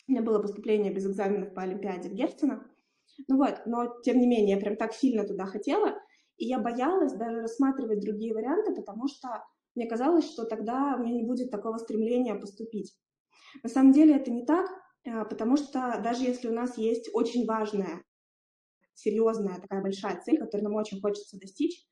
у 0.07 0.11
меня 0.11 0.21
было 0.21 0.39
поступление 0.39 0.93
без 0.93 1.05
экзаменов 1.05 1.53
по 1.53 1.63
Олимпиаде 1.63 2.09
в 2.09 2.13
Герцена. 2.13 2.65
Ну 3.27 3.37
вот, 3.37 3.61
но 3.65 3.99
тем 4.03 4.19
не 4.19 4.27
менее, 4.27 4.55
я 4.55 4.61
прям 4.61 4.77
так 4.77 4.93
сильно 4.93 5.25
туда 5.25 5.45
хотела, 5.45 5.99
и 6.37 6.45
я 6.45 6.59
боялась 6.59 7.13
даже 7.13 7.41
рассматривать 7.41 7.99
другие 7.99 8.33
варианты, 8.33 8.73
потому 8.75 9.07
что 9.07 9.43
мне 9.75 9.87
казалось, 9.87 10.29
что 10.29 10.45
тогда 10.45 10.95
у 10.97 11.03
меня 11.03 11.13
не 11.13 11.23
будет 11.23 11.51
такого 11.51 11.77
стремления 11.77 12.35
поступить. 12.35 12.95
На 13.63 13.69
самом 13.69 13.91
деле 13.91 14.15
это 14.15 14.31
не 14.31 14.45
так, 14.45 14.69
а, 15.05 15.25
потому 15.25 15.57
что 15.57 15.99
даже 16.03 16.23
если 16.23 16.47
у 16.47 16.53
нас 16.53 16.77
есть 16.77 17.09
очень 17.13 17.45
важная, 17.45 18.03
серьезная 18.93 19.59
такая 19.59 19.81
большая 19.81 20.21
цель, 20.21 20.37
которую 20.37 20.69
нам 20.69 20.75
очень 20.75 21.01
хочется 21.01 21.37
достичь, 21.39 21.85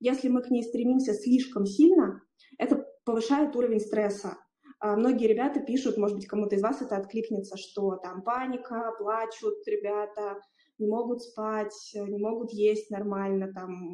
если 0.00 0.28
мы 0.28 0.42
к 0.42 0.50
ней 0.50 0.62
стремимся 0.62 1.14
слишком 1.14 1.66
сильно, 1.66 2.22
это 2.58 2.86
повышает 3.04 3.56
уровень 3.56 3.80
стресса. 3.80 4.36
А, 4.80 4.96
многие 4.96 5.26
ребята 5.26 5.60
пишут, 5.60 5.96
может 5.96 6.16
быть, 6.16 6.26
кому-то 6.26 6.54
из 6.54 6.62
вас 6.62 6.82
это 6.82 6.96
откликнется, 6.96 7.56
что 7.56 7.96
там 7.96 8.22
паника, 8.22 8.92
плачут 8.98 9.66
ребята, 9.66 10.40
не 10.78 10.86
могут 10.86 11.22
спать, 11.22 11.74
не 11.94 12.18
могут 12.18 12.52
есть 12.52 12.90
нормально, 12.90 13.52
там 13.52 13.92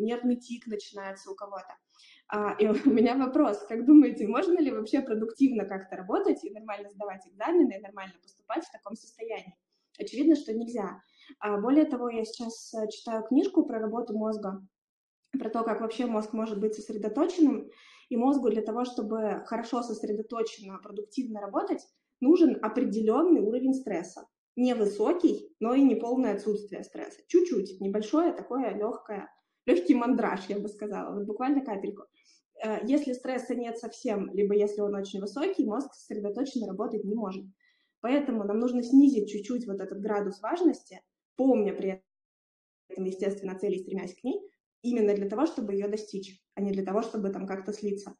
нервный 0.00 0.36
тик 0.36 0.66
начинается 0.66 1.30
у 1.30 1.34
кого-то. 1.34 1.74
А, 2.30 2.54
и 2.58 2.66
у 2.66 2.90
меня 2.90 3.16
вопрос, 3.16 3.64
как 3.66 3.86
думаете, 3.86 4.26
можно 4.26 4.58
ли 4.58 4.70
вообще 4.70 5.00
продуктивно 5.00 5.64
как-то 5.64 5.96
работать 5.96 6.44
и 6.44 6.50
нормально 6.50 6.90
сдавать 6.90 7.26
экзамены, 7.26 7.78
и 7.78 7.80
нормально 7.80 8.14
поступать 8.22 8.64
в 8.64 8.72
таком 8.72 8.96
состоянии? 8.96 9.56
Очевидно, 9.98 10.36
что 10.36 10.52
нельзя. 10.52 11.02
А, 11.40 11.58
более 11.58 11.86
того, 11.86 12.10
я 12.10 12.24
сейчас 12.24 12.72
э, 12.74 12.88
читаю 12.90 13.24
книжку 13.24 13.64
про 13.64 13.80
работу 13.80 14.16
мозга, 14.16 14.62
про 15.32 15.50
то, 15.50 15.62
как 15.62 15.80
вообще 15.80 16.06
мозг 16.06 16.32
может 16.32 16.60
быть 16.60 16.74
сосредоточенным, 16.74 17.70
и 18.08 18.16
мозгу 18.16 18.48
для 18.48 18.62
того, 18.62 18.84
чтобы 18.84 19.42
хорошо 19.46 19.82
сосредоточенно, 19.82 20.78
продуктивно 20.78 21.40
работать, 21.40 21.86
нужен 22.20 22.58
определенный 22.62 23.40
уровень 23.40 23.74
стресса. 23.74 24.26
Не 24.56 24.74
высокий, 24.74 25.54
но 25.60 25.74
и 25.74 25.82
не 25.82 25.94
полное 25.94 26.34
отсутствие 26.34 26.82
стресса. 26.82 27.20
Чуть-чуть, 27.28 27.80
небольшое, 27.80 28.32
такое 28.32 28.74
легкое, 28.74 29.30
легкий 29.66 29.94
мандраж, 29.94 30.46
я 30.48 30.58
бы 30.58 30.68
сказала, 30.68 31.14
вот 31.14 31.26
буквально 31.26 31.64
капельку. 31.64 32.04
Э, 32.64 32.78
если 32.84 33.12
стресса 33.12 33.54
нет 33.54 33.78
совсем, 33.78 34.30
либо 34.32 34.54
если 34.54 34.80
он 34.80 34.94
очень 34.94 35.20
высокий, 35.20 35.64
мозг 35.64 35.92
сосредоточенно 35.94 36.66
работать 36.66 37.04
не 37.04 37.14
может. 37.14 37.44
Поэтому 38.00 38.44
нам 38.44 38.58
нужно 38.58 38.82
снизить 38.82 39.28
чуть-чуть 39.28 39.66
вот 39.66 39.80
этот 39.80 40.00
градус 40.00 40.40
важности, 40.40 41.02
помня 41.36 41.72
при 41.74 42.02
этом, 42.90 43.04
естественно, 43.04 43.58
цели 43.58 43.78
стремясь 43.78 44.14
к 44.14 44.24
ней, 44.24 44.40
именно 44.82 45.14
для 45.14 45.28
того, 45.28 45.46
чтобы 45.46 45.74
ее 45.74 45.88
достичь, 45.88 46.40
а 46.54 46.60
не 46.60 46.72
для 46.72 46.84
того, 46.84 47.02
чтобы 47.02 47.30
там 47.30 47.46
как-то 47.46 47.72
слиться. 47.72 48.14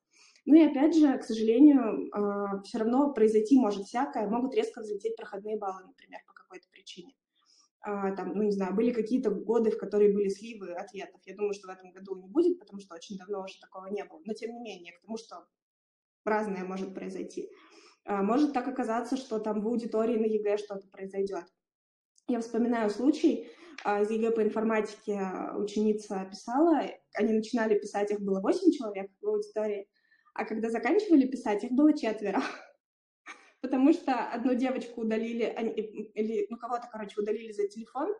Ну 0.44 0.54
и 0.54 0.64
опять 0.64 0.96
же, 0.96 1.18
к 1.18 1.24
сожалению, 1.24 2.08
а, 2.12 2.62
все 2.62 2.78
равно 2.78 3.12
произойти 3.12 3.58
может 3.58 3.84
всякое, 3.84 4.28
могут 4.28 4.54
резко 4.54 4.80
взлететь 4.80 5.16
проходные 5.16 5.58
баллы, 5.58 5.82
например, 5.86 6.20
по 6.26 6.32
какой-то 6.32 6.66
причине. 6.70 7.14
А, 7.80 8.14
там, 8.16 8.34
ну 8.34 8.42
не 8.42 8.52
знаю, 8.52 8.74
были 8.74 8.90
какие-то 8.92 9.30
годы, 9.30 9.70
в 9.70 9.78
которые 9.78 10.12
были 10.12 10.28
сливы 10.28 10.72
ответов. 10.72 11.20
Я 11.24 11.36
думаю, 11.36 11.54
что 11.54 11.68
в 11.68 11.70
этом 11.70 11.90
году 11.92 12.16
не 12.16 12.28
будет, 12.28 12.58
потому 12.58 12.80
что 12.80 12.94
очень 12.94 13.16
давно 13.16 13.42
уже 13.42 13.58
такого 13.60 13.86
не 13.86 14.04
было. 14.04 14.20
Но 14.24 14.32
тем 14.32 14.52
не 14.52 14.60
менее, 14.60 14.94
к 14.94 15.00
тому, 15.00 15.16
что 15.16 15.46
разное 16.24 16.64
может 16.64 16.94
произойти. 16.94 17.50
А, 18.04 18.22
может 18.22 18.52
так 18.52 18.66
оказаться, 18.68 19.16
что 19.16 19.38
там 19.38 19.60
в 19.60 19.68
аудитории 19.68 20.16
на 20.16 20.24
ЕГЭ 20.24 20.56
что-то 20.56 20.88
произойдет. 20.88 21.44
Я 22.28 22.40
вспоминаю 22.40 22.90
случай, 22.90 23.50
а, 23.84 24.02
из 24.02 24.10
ЕГЭ 24.10 24.32
по 24.32 24.42
информатике 24.42 25.18
ученица 25.56 26.26
писала, 26.30 26.82
они 27.14 27.32
начинали 27.32 27.78
писать, 27.78 28.10
их 28.10 28.20
было 28.20 28.40
8 28.40 28.70
человек 28.70 29.10
в 29.22 29.26
аудитории, 29.26 29.88
а 30.34 30.44
когда 30.44 30.68
заканчивали 30.68 31.26
писать, 31.26 31.64
их 31.64 31.72
было 31.72 31.96
четверо. 31.96 32.42
Потому 33.62 33.94
что 33.94 34.12
одну 34.30 34.54
девочку 34.54 35.00
удалили, 35.00 35.44
они, 35.44 35.72
или, 35.72 36.46
ну, 36.50 36.58
кого-то, 36.58 36.86
короче, 36.92 37.18
удалили 37.18 37.50
за 37.50 37.66
телефон, 37.66 38.14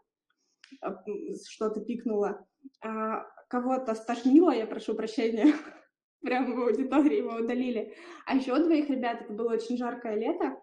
а, 0.81 1.05
что-то 1.47 1.83
пикнуло, 1.83 2.49
а 2.83 3.27
кого-то 3.49 3.95
стошнило, 3.95 4.53
я 4.53 4.67
прошу 4.67 4.95
прощения, 4.95 5.53
прямо 6.23 6.55
в 6.55 6.61
аудитории 6.63 7.19
его 7.19 7.35
удалили. 7.35 7.95
А 8.25 8.37
еще 8.37 8.59
двоих 8.59 8.89
ребят, 8.89 9.21
это 9.21 9.35
было 9.35 9.53
очень 9.53 9.77
жаркое 9.77 10.15
лето, 10.15 10.59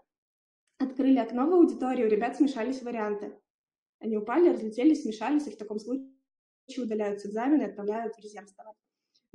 открыли 0.86 1.18
окно 1.18 1.48
в 1.48 1.54
аудиторию, 1.54 2.08
у 2.08 2.10
ребят 2.10 2.36
смешались 2.36 2.82
варианты. 2.82 3.38
Они 4.00 4.18
упали, 4.18 4.50
разлетелись, 4.50 5.04
смешались, 5.04 5.48
и 5.48 5.52
в 5.52 5.58
таком 5.58 5.80
случае 5.80 6.10
удаляются 6.78 7.28
экзамены 7.28 7.64
отправляют 7.64 8.16
в 8.16 8.20
резерв 8.20 8.50
сдавать. 8.50 8.76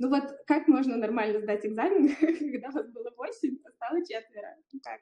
Ну 0.01 0.09
вот 0.09 0.23
как 0.47 0.67
можно 0.67 0.97
нормально 0.97 1.41
сдать 1.41 1.63
экзамен, 1.63 2.09
когда 2.51 2.71
вас 2.71 2.91
было 2.91 3.11
8, 3.15 3.57
а 3.63 3.71
стало 3.71 3.99
четверо? 3.99 4.55
Ну 4.71 4.79
как? 4.83 4.99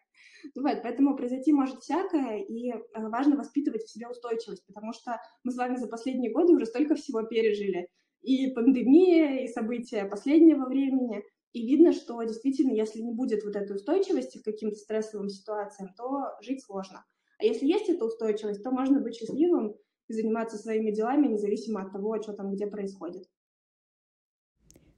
Ну 0.56 0.62
вот, 0.62 0.82
поэтому 0.84 1.16
произойти 1.16 1.54
может 1.54 1.80
всякое, 1.80 2.40
и 2.40 2.72
э, 2.72 2.78
важно 2.96 3.38
воспитывать 3.38 3.84
в 3.84 3.90
себе 3.90 4.10
устойчивость, 4.10 4.66
потому 4.68 4.92
что 4.92 5.18
мы 5.46 5.54
с 5.54 5.56
вами 5.56 5.78
за 5.78 5.88
последние 5.88 6.34
годы 6.34 6.54
уже 6.54 6.66
столько 6.66 6.96
всего 6.96 7.24
пережили. 7.24 7.88
И 8.24 8.52
пандемия, 8.52 9.46
и 9.46 9.48
события 9.48 10.04
последнего 10.04 10.66
времени. 10.66 11.24
И 11.54 11.66
видно, 11.66 11.94
что 11.94 12.22
действительно, 12.24 12.74
если 12.74 13.00
не 13.00 13.12
будет 13.12 13.44
вот 13.44 13.56
этой 13.56 13.76
устойчивости 13.76 14.40
к 14.40 14.46
каким-то 14.46 14.76
стрессовым 14.76 15.30
ситуациям, 15.30 15.90
то 15.98 16.26
жить 16.42 16.64
сложно. 16.64 17.06
А 17.40 17.44
если 17.44 17.66
есть 17.66 17.90
эта 17.90 18.06
устойчивость, 18.06 18.64
то 18.64 18.72
можно 18.72 19.00
быть 19.00 19.16
счастливым 19.16 19.76
и 20.08 20.14
заниматься 20.14 20.58
своими 20.58 20.92
делами, 20.92 21.28
независимо 21.28 21.82
от 21.82 21.92
того, 21.92 22.22
что 22.22 22.34
там 22.34 22.52
где 22.52 22.68
происходит. 22.68 23.24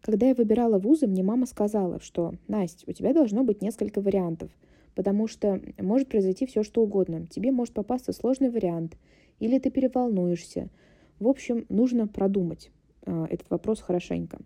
Когда 0.01 0.27
я 0.27 0.33
выбирала 0.33 0.79
вузы, 0.79 1.05
мне 1.05 1.21
мама 1.21 1.45
сказала, 1.45 1.99
что 1.99 2.33
«Настя, 2.47 2.85
у 2.89 2.93
тебя 2.93 3.13
должно 3.13 3.43
быть 3.43 3.61
несколько 3.61 4.01
вариантов, 4.01 4.49
потому 4.95 5.27
что 5.27 5.61
может 5.77 6.09
произойти 6.09 6.47
все, 6.47 6.63
что 6.63 6.81
угодно. 6.81 7.27
Тебе 7.27 7.51
может 7.51 7.75
попасться 7.75 8.11
сложный 8.11 8.49
вариант, 8.49 8.97
или 9.39 9.59
ты 9.59 9.69
переволнуешься. 9.69 10.69
В 11.19 11.27
общем, 11.27 11.65
нужно 11.69 12.07
продумать 12.07 12.71
э, 13.05 13.25
этот 13.29 13.49
вопрос 13.51 13.81
хорошенько. 13.81 14.39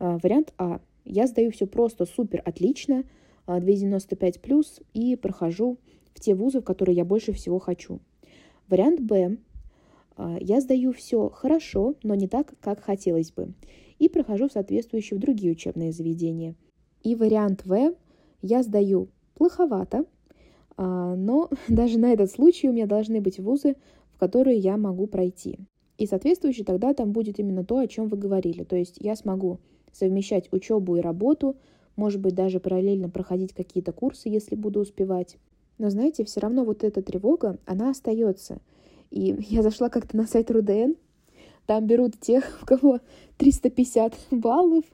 Э, 0.00 0.18
вариант 0.20 0.52
А. 0.58 0.80
Я 1.10 1.26
сдаю 1.26 1.50
все 1.50 1.66
просто 1.66 2.04
супер 2.04 2.42
отлично, 2.44 3.04
2,95 3.46 4.40
плюс, 4.40 4.80
и 4.92 5.16
прохожу 5.16 5.78
в 6.12 6.20
те 6.20 6.34
вузы, 6.34 6.60
в 6.60 6.64
которые 6.64 6.96
я 6.96 7.06
больше 7.06 7.32
всего 7.32 7.58
хочу. 7.58 8.00
Вариант 8.68 9.00
Б. 9.00 9.38
Я 10.40 10.60
сдаю 10.60 10.92
все 10.92 11.30
хорошо, 11.30 11.94
но 12.02 12.14
не 12.14 12.28
так, 12.28 12.52
как 12.60 12.82
хотелось 12.82 13.32
бы, 13.32 13.54
и 13.98 14.08
прохожу 14.08 14.48
в 14.48 14.52
соответствующие 14.52 15.16
в 15.16 15.20
другие 15.20 15.52
учебные 15.52 15.92
заведения. 15.92 16.54
И 17.02 17.14
вариант 17.14 17.64
В. 17.64 17.94
Я 18.42 18.62
сдаю 18.62 19.08
плоховато, 19.34 20.04
но 20.76 21.48
даже 21.68 21.98
на 21.98 22.12
этот 22.12 22.30
случай 22.30 22.68
у 22.68 22.72
меня 22.72 22.86
должны 22.86 23.22
быть 23.22 23.38
вузы, 23.40 23.76
в 24.12 24.18
которые 24.18 24.58
я 24.58 24.76
могу 24.76 25.06
пройти. 25.06 25.58
И 25.96 26.06
соответствующе 26.06 26.64
тогда 26.64 26.92
там 26.92 27.12
будет 27.12 27.38
именно 27.38 27.64
то, 27.64 27.78
о 27.78 27.86
чем 27.86 28.08
вы 28.08 28.18
говорили. 28.18 28.64
То 28.64 28.76
есть 28.76 28.98
я 29.00 29.16
смогу 29.16 29.60
совмещать 29.92 30.52
учебу 30.52 30.96
и 30.96 31.00
работу, 31.00 31.56
может 31.96 32.20
быть, 32.20 32.34
даже 32.34 32.60
параллельно 32.60 33.08
проходить 33.08 33.52
какие-то 33.52 33.92
курсы, 33.92 34.28
если 34.28 34.54
буду 34.54 34.80
успевать. 34.80 35.36
Но 35.78 35.90
знаете, 35.90 36.24
все 36.24 36.40
равно 36.40 36.64
вот 36.64 36.84
эта 36.84 37.02
тревога, 37.02 37.58
она 37.66 37.90
остается. 37.90 38.60
И 39.10 39.36
я 39.48 39.62
зашла 39.62 39.88
как-то 39.88 40.16
на 40.16 40.26
сайт 40.26 40.50
РУДН, 40.50 40.92
там 41.66 41.86
берут 41.86 42.18
тех, 42.20 42.58
у 42.62 42.66
кого 42.66 43.00
350 43.36 44.14
баллов, 44.30 44.84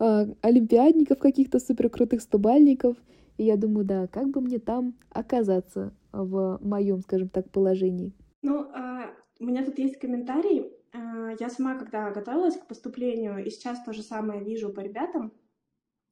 э, 0.00 0.26
олимпиадников 0.40 1.18
каких-то 1.18 1.58
суперкрутых 1.58 2.20
стобальников. 2.20 2.96
И 3.38 3.44
я 3.44 3.56
думаю, 3.56 3.84
да, 3.84 4.06
как 4.06 4.30
бы 4.30 4.40
мне 4.40 4.58
там 4.58 4.94
оказаться 5.10 5.92
в 6.12 6.58
моем, 6.62 7.02
скажем 7.02 7.28
так, 7.28 7.50
положении. 7.50 8.12
Ну, 8.42 8.62
э, 8.62 9.10
у 9.40 9.44
меня 9.44 9.64
тут 9.64 9.78
есть 9.78 9.98
комментарий. 9.98 10.72
Э, 10.96 11.36
я 11.38 11.50
сама, 11.50 11.78
когда 11.78 12.10
готовилась 12.10 12.56
к 12.56 12.66
поступлению, 12.66 13.44
и 13.44 13.50
сейчас 13.50 13.82
то 13.84 13.92
же 13.92 14.02
самое 14.02 14.42
вижу 14.42 14.72
по 14.72 14.80
ребятам, 14.80 15.32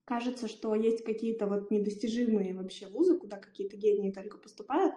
кажется, 0.05 0.49
что 0.49 0.75
есть 0.75 1.05
какие-то 1.05 1.47
вот 1.47 1.71
недостижимые 1.71 2.55
вообще 2.55 2.87
вузы, 2.89 3.19
куда 3.19 3.39
какие-то 3.39 3.77
гении 3.77 4.13
только 4.13 4.39
поступают, 4.39 4.95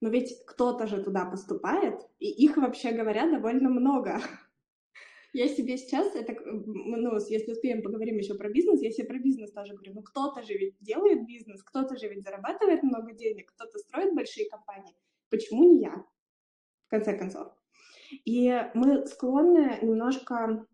но 0.00 0.08
ведь 0.08 0.44
кто-то 0.46 0.86
же 0.86 1.02
туда 1.02 1.26
поступает, 1.26 2.00
и 2.18 2.30
их, 2.30 2.56
вообще 2.56 2.92
говоря, 2.92 3.30
довольно 3.30 3.68
много. 3.68 4.20
Я 5.32 5.46
себе 5.46 5.76
сейчас, 5.76 6.16
это, 6.16 6.34
ну, 6.44 7.14
если 7.28 7.52
успеем, 7.52 7.82
поговорим 7.82 8.16
еще 8.16 8.34
про 8.34 8.50
бизнес, 8.50 8.82
я 8.82 8.90
себе 8.90 9.06
про 9.06 9.20
бизнес 9.20 9.52
тоже 9.52 9.74
говорю, 9.74 9.94
ну, 9.94 10.02
кто-то 10.02 10.42
же 10.42 10.54
ведь 10.54 10.74
делает 10.80 11.24
бизнес, 11.24 11.62
кто-то 11.62 11.96
же 11.96 12.08
ведь 12.08 12.24
зарабатывает 12.24 12.82
много 12.82 13.12
денег, 13.12 13.52
кто-то 13.52 13.78
строит 13.78 14.12
большие 14.12 14.48
компании. 14.48 14.96
Почему 15.28 15.72
не 15.72 15.82
я? 15.82 16.04
В 16.86 16.90
конце 16.90 17.16
концов. 17.16 17.59
И 18.24 18.52
мы 18.74 19.06
склонны 19.06 19.78
немножко 19.82 20.66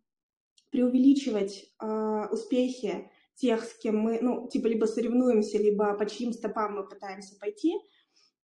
преувеличивать 0.71 1.73
э, 1.81 2.27
успехи 2.31 3.11
тех, 3.35 3.65
с 3.65 3.75
кем 3.79 3.99
мы, 3.99 4.19
ну, 4.21 4.49
типа, 4.49 4.67
либо 4.67 4.87
соревнуемся, 4.87 5.59
либо 5.59 5.95
по 5.95 6.07
чьим 6.07 6.33
стопам 6.33 6.77
мы 6.77 6.89
пытаемся 6.89 7.39
пойти. 7.39 7.75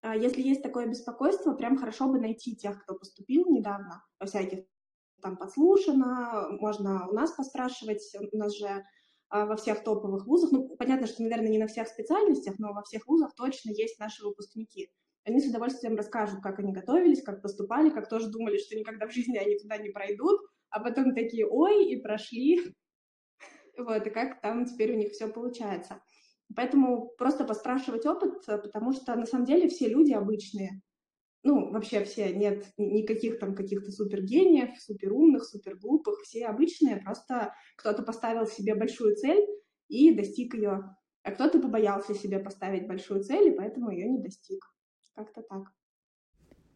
А 0.02 0.16
если 0.16 0.42
есть 0.42 0.62
такое 0.62 0.86
беспокойство, 0.86 1.54
прям 1.54 1.78
хорошо 1.78 2.08
бы 2.08 2.18
найти 2.18 2.56
тех, 2.56 2.82
кто 2.82 2.94
поступил 2.94 3.48
недавно 3.50 4.04
во 4.18 4.26
всяких 4.26 4.64
там 5.22 5.36
подслушано, 5.36 6.48
можно 6.60 7.08
у 7.08 7.12
нас 7.12 7.30
поспрашивать, 7.30 8.02
у 8.32 8.36
нас 8.36 8.56
же 8.56 8.84
а, 9.28 9.46
во 9.46 9.56
всех 9.56 9.84
топовых 9.84 10.26
вузах, 10.26 10.50
ну, 10.50 10.76
понятно, 10.76 11.06
что, 11.06 11.22
наверное, 11.22 11.48
не 11.48 11.58
на 11.58 11.68
всех 11.68 11.88
специальностях, 11.88 12.58
но 12.58 12.72
во 12.72 12.82
всех 12.82 13.06
вузах 13.06 13.34
точно 13.34 13.70
есть 13.70 13.98
наши 13.98 14.24
выпускники. 14.24 14.90
Они 15.24 15.40
с 15.40 15.48
удовольствием 15.48 15.96
расскажут, 15.96 16.40
как 16.42 16.58
они 16.58 16.72
готовились, 16.72 17.22
как 17.22 17.42
поступали, 17.42 17.90
как 17.90 18.08
тоже 18.08 18.28
думали, 18.28 18.58
что 18.58 18.76
никогда 18.76 19.06
в 19.06 19.12
жизни 19.12 19.38
они 19.38 19.58
туда 19.58 19.76
не 19.76 19.90
пройдут, 19.90 20.40
а 20.70 20.80
потом 20.80 21.14
такие, 21.14 21.46
ой, 21.46 21.86
и 21.86 22.00
прошли. 22.00 22.74
Вот, 23.78 24.06
и 24.06 24.10
как 24.10 24.40
там 24.40 24.66
теперь 24.66 24.92
у 24.92 24.96
них 24.96 25.12
все 25.12 25.28
получается. 25.28 26.02
Поэтому 26.54 27.08
просто 27.16 27.44
поспрашивать 27.44 28.04
опыт, 28.04 28.44
потому 28.46 28.92
что 28.92 29.14
на 29.14 29.26
самом 29.26 29.46
деле 29.46 29.68
все 29.68 29.88
люди 29.88 30.12
обычные. 30.12 30.82
Ну, 31.44 31.72
вообще 31.72 32.04
все, 32.04 32.32
нет 32.32 32.66
никаких 32.76 33.38
там 33.40 33.54
каких-то 33.54 33.90
супергениев, 33.90 34.78
суперумных, 34.80 35.44
суперглупых, 35.44 36.20
все 36.22 36.46
обычные, 36.46 36.98
просто 36.98 37.54
кто-то 37.76 38.02
поставил 38.02 38.46
себе 38.46 38.76
большую 38.76 39.16
цель 39.16 39.44
и 39.88 40.14
достиг 40.14 40.54
ее, 40.54 40.94
а 41.24 41.32
кто-то 41.32 41.60
побоялся 41.60 42.14
себе 42.14 42.38
поставить 42.38 42.86
большую 42.86 43.24
цель, 43.24 43.48
и 43.48 43.56
поэтому 43.56 43.90
ее 43.90 44.08
не 44.08 44.22
достиг. 44.22 44.64
Как-то 45.14 45.42
так. 45.42 45.72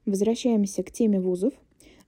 Возвращаемся 0.05 0.83
к 0.83 0.91
теме 0.91 1.21
вузов. 1.21 1.55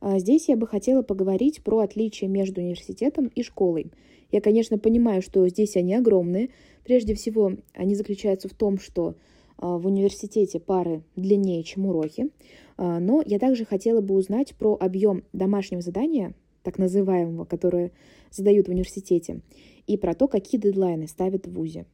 А, 0.00 0.18
здесь 0.18 0.48
я 0.48 0.56
бы 0.56 0.66
хотела 0.66 1.02
поговорить 1.02 1.62
про 1.64 1.78
отличия 1.78 2.28
между 2.28 2.60
университетом 2.60 3.26
и 3.26 3.42
школой. 3.42 3.92
Я, 4.30 4.40
конечно, 4.40 4.78
понимаю, 4.78 5.22
что 5.22 5.46
здесь 5.48 5.76
они 5.76 5.94
огромные. 5.94 6.50
Прежде 6.84 7.14
всего, 7.14 7.52
они 7.74 7.94
заключаются 7.94 8.48
в 8.48 8.54
том, 8.54 8.78
что 8.78 9.16
а, 9.56 9.78
в 9.78 9.86
университете 9.86 10.60
пары 10.60 11.02
длиннее, 11.16 11.62
чем 11.64 11.86
уроки. 11.86 12.30
А, 12.76 13.00
но 13.00 13.22
я 13.24 13.38
также 13.38 13.64
хотела 13.64 14.00
бы 14.00 14.14
узнать 14.14 14.54
про 14.54 14.76
объем 14.78 15.24
домашнего 15.32 15.82
задания, 15.82 16.34
так 16.62 16.78
называемого, 16.78 17.44
которое 17.44 17.92
задают 18.30 18.68
в 18.68 18.70
университете, 18.70 19.40
и 19.86 19.96
про 19.96 20.14
то, 20.14 20.28
какие 20.28 20.60
дедлайны 20.60 21.08
ставят 21.08 21.46
в 21.46 21.52
ВУЗе. 21.52 21.86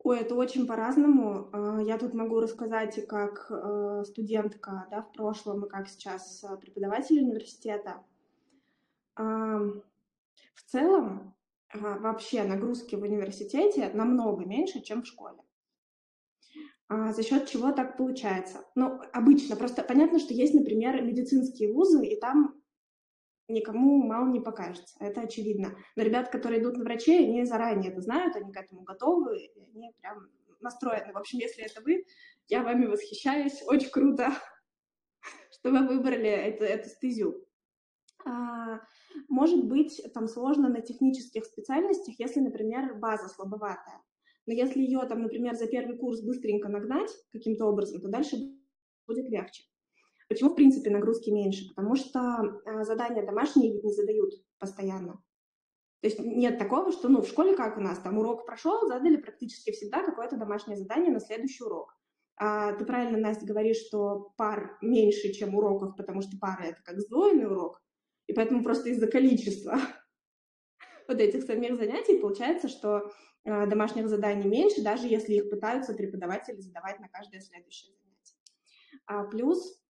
Ой, 0.00 0.20
это 0.20 0.34
очень 0.34 0.66
по-разному. 0.66 1.48
А, 1.52 1.82
я 1.82 1.98
тут 1.98 2.14
могу 2.14 2.40
рассказать 2.40 2.98
и 2.98 3.02
как 3.02 3.50
э, 3.50 4.04
студентка 4.06 4.86
да, 4.90 5.02
в 5.02 5.12
прошлом, 5.12 5.64
и 5.64 5.68
как 5.68 5.88
сейчас 5.88 6.44
э, 6.44 6.56
преподаватель 6.56 7.20
университета. 7.20 8.04
В 9.16 9.82
целом, 10.64 11.34
вообще 11.74 12.44
нагрузки 12.44 12.94
в 12.94 13.02
университете 13.02 13.90
намного 13.92 14.44
меньше, 14.44 14.80
чем 14.80 15.02
в 15.02 15.06
школе. 15.06 15.38
А 16.88 17.12
за 17.12 17.22
счет 17.22 17.48
чего 17.48 17.72
так 17.72 17.96
получается? 17.96 18.64
Ну, 18.76 19.00
обычно, 19.12 19.56
просто 19.56 19.82
понятно, 19.82 20.20
что 20.20 20.32
есть, 20.32 20.54
например, 20.54 21.02
медицинские 21.02 21.72
вузы, 21.72 22.06
и 22.06 22.18
там 22.18 22.57
никому 23.48 24.02
мало 24.06 24.28
не 24.28 24.40
покажется, 24.40 24.96
это 25.00 25.22
очевидно. 25.22 25.76
Но 25.96 26.02
ребят, 26.02 26.28
которые 26.28 26.60
идут 26.60 26.76
на 26.76 26.84
врачей, 26.84 27.26
они 27.26 27.44
заранее 27.44 27.90
это 27.90 28.00
знают, 28.00 28.36
они 28.36 28.52
к 28.52 28.56
этому 28.56 28.82
готовы, 28.82 29.38
и 29.38 29.60
они 29.74 29.92
прям 30.00 30.28
настроены. 30.60 31.12
В 31.12 31.18
общем, 31.18 31.38
если 31.38 31.64
это 31.64 31.80
вы, 31.82 32.04
я 32.48 32.62
вами 32.62 32.86
восхищаюсь, 32.86 33.62
очень 33.66 33.90
круто, 33.90 34.30
что 35.50 35.70
вы 35.70 35.86
выбрали 35.86 36.28
эту, 36.28 36.64
эту 36.64 36.88
стезю. 36.88 37.44
А, 38.24 38.80
может 39.28 39.64
быть, 39.64 40.00
там 40.12 40.28
сложно 40.28 40.68
на 40.68 40.80
технических 40.80 41.44
специальностях, 41.44 42.14
если, 42.18 42.40
например, 42.40 42.94
база 42.94 43.28
слабоватая. 43.28 44.02
Но 44.46 44.54
если 44.54 44.80
ее, 44.80 45.00
там, 45.08 45.22
например, 45.22 45.54
за 45.54 45.66
первый 45.66 45.98
курс 45.98 46.20
быстренько 46.22 46.68
нагнать 46.68 47.10
каким-то 47.32 47.66
образом, 47.66 48.00
то 48.00 48.08
дальше 48.08 48.36
будет 49.06 49.28
легче. 49.28 49.67
Почему, 50.28 50.50
в 50.50 50.54
принципе, 50.54 50.90
нагрузки 50.90 51.30
меньше? 51.30 51.68
Потому 51.68 51.96
что 51.96 52.60
э, 52.64 52.84
задания 52.84 53.24
домашние 53.24 53.72
ведь 53.72 53.84
не 53.84 53.92
задают 53.92 54.32
постоянно. 54.58 55.14
То 56.00 56.08
есть 56.08 56.18
нет 56.20 56.58
такого, 56.58 56.92
что, 56.92 57.08
ну, 57.08 57.22
в 57.22 57.28
школе 57.28 57.56
как 57.56 57.76
у 57.76 57.80
нас, 57.80 57.98
там 57.98 58.18
урок 58.18 58.46
прошел, 58.46 58.86
задали 58.86 59.16
практически 59.16 59.72
всегда 59.72 60.04
какое-то 60.04 60.36
домашнее 60.36 60.76
задание 60.76 61.10
на 61.10 61.20
следующий 61.20 61.64
урок. 61.64 61.94
А 62.36 62.72
ты 62.74 62.84
правильно, 62.84 63.18
Настя, 63.18 63.46
говоришь, 63.46 63.84
что 63.84 64.32
пар 64.36 64.78
меньше, 64.80 65.32
чем 65.32 65.56
уроков, 65.56 65.96
потому 65.96 66.22
что 66.22 66.38
пара— 66.38 66.62
это 66.64 66.80
как 66.84 67.00
сдвоенный 67.00 67.46
урок, 67.46 67.82
и 68.28 68.32
поэтому 68.32 68.62
просто 68.62 68.90
из-за 68.90 69.08
количества 69.08 69.80
вот 71.08 71.18
этих 71.18 71.42
самих 71.42 71.76
занятий 71.76 72.18
получается, 72.18 72.68
что 72.68 73.10
Э, 73.48 73.66
домашних 73.66 74.08
заданий 74.08 74.46
меньше, 74.46 74.82
даже 74.82 75.06
если 75.06 75.34
их 75.34 75.48
пытаются 75.48 75.94
преподаватели 75.94 76.60
задавать 76.60 77.00
на 77.00 77.08
каждое 77.08 77.40
следующее 77.40 77.94
занятие. 77.94 78.36
А 79.06 79.24
плюс 79.24 79.80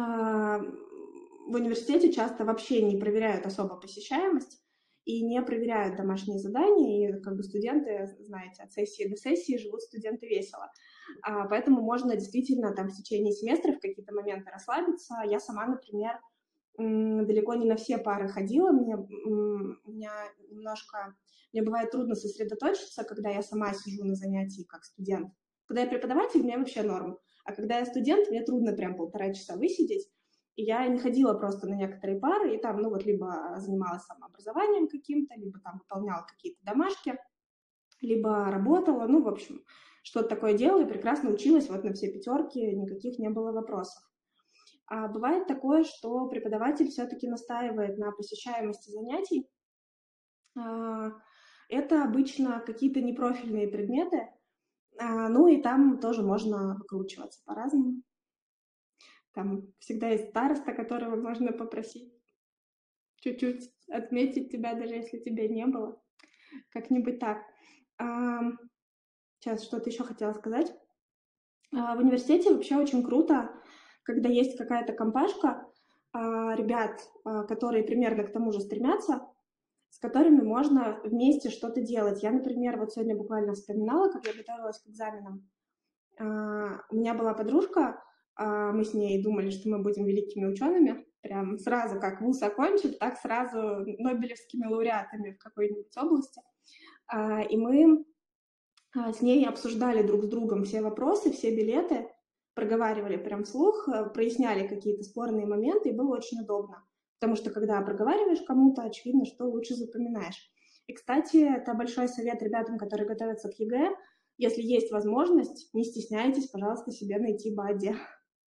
в 0.00 1.54
университете 1.54 2.12
часто 2.12 2.44
вообще 2.44 2.82
не 2.82 2.98
проверяют 2.98 3.46
особо 3.46 3.76
посещаемость 3.76 4.60
и 5.04 5.24
не 5.24 5.40
проверяют 5.42 5.96
домашние 5.96 6.38
задания, 6.38 7.16
и 7.16 7.22
как 7.22 7.36
бы 7.36 7.42
студенты, 7.44 8.06
знаете, 8.20 8.62
от 8.62 8.72
сессии 8.72 9.08
до 9.08 9.16
сессии 9.16 9.56
живут 9.56 9.82
студенты 9.82 10.26
весело. 10.26 10.70
А, 11.22 11.46
поэтому 11.46 11.80
можно 11.80 12.16
действительно 12.16 12.74
там 12.74 12.88
в 12.88 12.96
течение 12.96 13.32
семестра 13.32 13.72
в 13.72 13.80
какие-то 13.80 14.12
моменты 14.12 14.50
расслабиться. 14.50 15.14
Я 15.24 15.38
сама, 15.38 15.66
например, 15.66 16.20
далеко 16.76 17.54
не 17.54 17.66
на 17.66 17.76
все 17.76 17.98
пары 17.98 18.28
ходила, 18.28 18.70
мне, 18.72 18.96
у 18.96 19.90
меня 19.90 20.12
немножко 20.50 21.14
мне 21.52 21.62
бывает 21.62 21.90
трудно 21.90 22.14
сосредоточиться, 22.14 23.04
когда 23.04 23.30
я 23.30 23.40
сама 23.40 23.72
сижу 23.72 24.04
на 24.04 24.14
занятии 24.14 24.64
как 24.64 24.84
студент. 24.84 25.32
Когда 25.64 25.82
я 25.82 25.88
преподаватель, 25.88 26.42
мне 26.42 26.58
вообще 26.58 26.82
норм. 26.82 27.18
А 27.46 27.54
когда 27.54 27.78
я 27.78 27.86
студент, 27.86 28.28
мне 28.28 28.42
трудно 28.42 28.72
прям 28.72 28.96
полтора 28.96 29.32
часа 29.32 29.56
высидеть. 29.56 30.08
И 30.56 30.64
я 30.64 30.86
не 30.88 30.98
ходила 30.98 31.34
просто 31.34 31.68
на 31.68 31.74
некоторые 31.74 32.18
пары, 32.18 32.54
и 32.54 32.58
там, 32.58 32.80
ну 32.80 32.90
вот, 32.90 33.04
либо 33.04 33.54
занималась 33.58 34.04
самообразованием 34.04 34.88
каким-то, 34.88 35.34
либо 35.36 35.60
там 35.60 35.78
выполняла 35.78 36.26
какие-то 36.26 36.58
домашки, 36.64 37.18
либо 38.00 38.50
работала, 38.50 39.06
ну, 39.06 39.22
в 39.22 39.28
общем, 39.28 39.62
что-то 40.02 40.28
такое 40.28 40.54
делала 40.54 40.82
и 40.82 40.88
прекрасно 40.88 41.30
училась, 41.30 41.68
вот 41.68 41.84
на 41.84 41.92
все 41.92 42.10
пятерки, 42.10 42.74
никаких 42.74 43.18
не 43.18 43.28
было 43.28 43.52
вопросов. 43.52 44.02
А 44.86 45.08
бывает 45.08 45.46
такое, 45.46 45.84
что 45.84 46.26
преподаватель 46.28 46.88
все-таки 46.88 47.28
настаивает 47.28 47.98
на 47.98 48.12
посещаемости 48.12 48.90
занятий, 48.90 49.48
а, 50.56 51.12
это 51.68 52.02
обычно 52.02 52.60
какие-то 52.60 53.00
непрофильные 53.00 53.68
предметы, 53.68 54.28
ну 55.00 55.48
и 55.48 55.60
там 55.60 55.98
тоже 55.98 56.22
можно 56.22 56.76
выкручиваться 56.76 57.40
по-разному. 57.44 58.02
Там 59.32 59.62
всегда 59.78 60.08
есть 60.08 60.30
староста, 60.30 60.72
которого 60.72 61.16
можно 61.16 61.52
попросить 61.52 62.12
чуть-чуть 63.20 63.70
отметить 63.90 64.50
тебя, 64.50 64.74
даже 64.74 64.94
если 64.94 65.18
тебя 65.18 65.48
не 65.48 65.66
было. 65.66 66.00
Как-нибудь 66.70 67.18
так. 67.18 67.42
Сейчас 67.98 69.64
что-то 69.64 69.90
еще 69.90 70.04
хотела 70.04 70.32
сказать. 70.32 70.72
А, 71.74 71.96
в 71.96 71.98
университете 71.98 72.52
вообще 72.52 72.76
очень 72.76 73.02
круто, 73.02 73.50
когда 74.02 74.28
есть 74.28 74.56
какая-то 74.56 74.92
компашка 74.92 75.66
а, 76.12 76.54
ребят, 76.54 77.02
которые 77.24 77.84
примерно 77.84 78.24
к 78.24 78.32
тому 78.32 78.52
же 78.52 78.60
стремятся, 78.60 79.26
с 79.96 79.98
которыми 79.98 80.42
можно 80.42 81.00
вместе 81.04 81.48
что-то 81.48 81.80
делать. 81.80 82.22
Я, 82.22 82.30
например, 82.30 82.78
вот 82.78 82.92
сегодня 82.92 83.16
буквально 83.16 83.54
вспоминала, 83.54 84.12
как 84.12 84.26
я 84.26 84.34
готовилась 84.34 84.78
к 84.78 84.86
экзаменам. 84.88 85.48
А, 86.20 86.82
у 86.90 86.96
меня 86.96 87.14
была 87.14 87.32
подружка, 87.32 88.04
а, 88.34 88.72
мы 88.72 88.84
с 88.84 88.92
ней 88.92 89.22
думали, 89.22 89.48
что 89.48 89.70
мы 89.70 89.82
будем 89.82 90.04
великими 90.04 90.44
учеными, 90.44 91.06
прям 91.22 91.58
сразу 91.58 91.98
как 91.98 92.20
вуз 92.20 92.42
окончим, 92.42 92.92
так 92.92 93.16
сразу 93.16 93.86
нобелевскими 93.98 94.66
лауреатами 94.66 95.30
в 95.30 95.38
какой-нибудь 95.38 95.96
области. 95.96 96.42
А, 97.06 97.40
и 97.40 97.56
мы 97.56 98.04
с 98.94 99.22
ней 99.22 99.46
обсуждали 99.46 100.06
друг 100.06 100.24
с 100.24 100.28
другом 100.28 100.64
все 100.64 100.82
вопросы, 100.82 101.32
все 101.32 101.56
билеты, 101.56 102.06
проговаривали 102.52 103.16
прям 103.16 103.44
вслух, 103.44 103.88
э, 103.88 104.10
проясняли 104.10 104.68
какие-то 104.68 105.04
спорные 105.04 105.46
моменты, 105.46 105.88
и 105.88 105.96
было 105.96 106.16
очень 106.16 106.42
удобно. 106.42 106.85
Потому 107.18 107.36
что 107.36 107.50
когда 107.50 107.80
проговариваешь 107.80 108.42
кому-то, 108.42 108.82
очевидно, 108.82 109.24
что 109.24 109.46
лучше 109.46 109.74
запоминаешь. 109.74 110.50
И, 110.86 110.92
кстати, 110.92 111.38
это 111.38 111.74
большой 111.74 112.08
совет 112.08 112.42
ребятам, 112.42 112.78
которые 112.78 113.08
готовятся 113.08 113.48
к 113.48 113.58
ЕГЭ. 113.58 113.90
Если 114.38 114.62
есть 114.62 114.92
возможность, 114.92 115.72
не 115.74 115.84
стесняйтесь, 115.84 116.48
пожалуйста, 116.48 116.90
себе 116.90 117.18
найти 117.18 117.54
buddy. 117.54 117.96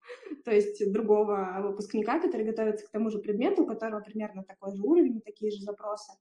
То 0.45 0.51
есть 0.51 0.91
другого 0.91 1.61
выпускника, 1.63 2.19
который 2.19 2.45
готовится 2.45 2.85
к 2.85 2.91
тому 2.91 3.09
же 3.09 3.19
предмету, 3.19 3.63
у 3.63 3.67
которого 3.67 4.01
примерно 4.01 4.43
такой 4.43 4.75
же 4.75 4.81
уровень, 4.83 5.21
такие 5.21 5.51
же 5.51 5.61
запросы. 5.63 6.13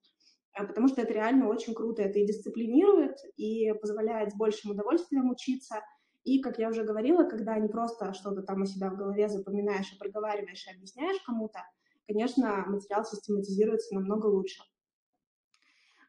А, 0.54 0.64
потому 0.64 0.88
что 0.88 1.02
это 1.02 1.12
реально 1.12 1.48
очень 1.48 1.74
круто. 1.74 2.02
Это 2.02 2.18
и 2.18 2.26
дисциплинирует, 2.26 3.16
и 3.36 3.72
позволяет 3.74 4.32
с 4.32 4.36
большим 4.36 4.72
удовольствием 4.72 5.30
учиться. 5.30 5.82
И, 6.24 6.40
как 6.40 6.58
я 6.58 6.68
уже 6.68 6.82
говорила, 6.82 7.24
когда 7.24 7.56
не 7.58 7.68
просто 7.68 8.12
что-то 8.12 8.42
там 8.42 8.62
у 8.62 8.66
себя 8.66 8.90
в 8.90 8.96
голове 8.96 9.28
запоминаешь, 9.28 9.92
а 9.92 9.98
проговариваешь 10.02 10.66
и 10.66 10.74
объясняешь 10.74 11.20
кому-то, 11.24 11.60
конечно, 12.08 12.64
материал 12.66 13.04
систематизируется 13.04 13.94
намного 13.94 14.26
лучше. 14.26 14.62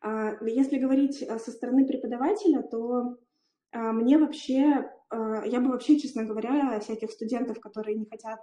А, 0.01 0.37
если 0.45 0.79
говорить 0.79 1.21
а, 1.23 1.37
со 1.39 1.51
стороны 1.51 1.85
преподавателя, 1.85 2.63
то 2.63 3.17
а, 3.71 3.91
мне 3.91 4.17
вообще, 4.17 4.89
я 5.11 5.59
бы 5.59 5.69
вообще, 5.69 5.99
честно 5.99 6.23
говоря, 6.23 6.79
всяких 6.79 7.11
студентов, 7.11 7.59
которые 7.59 7.97
не 7.97 8.05
хотят 8.05 8.39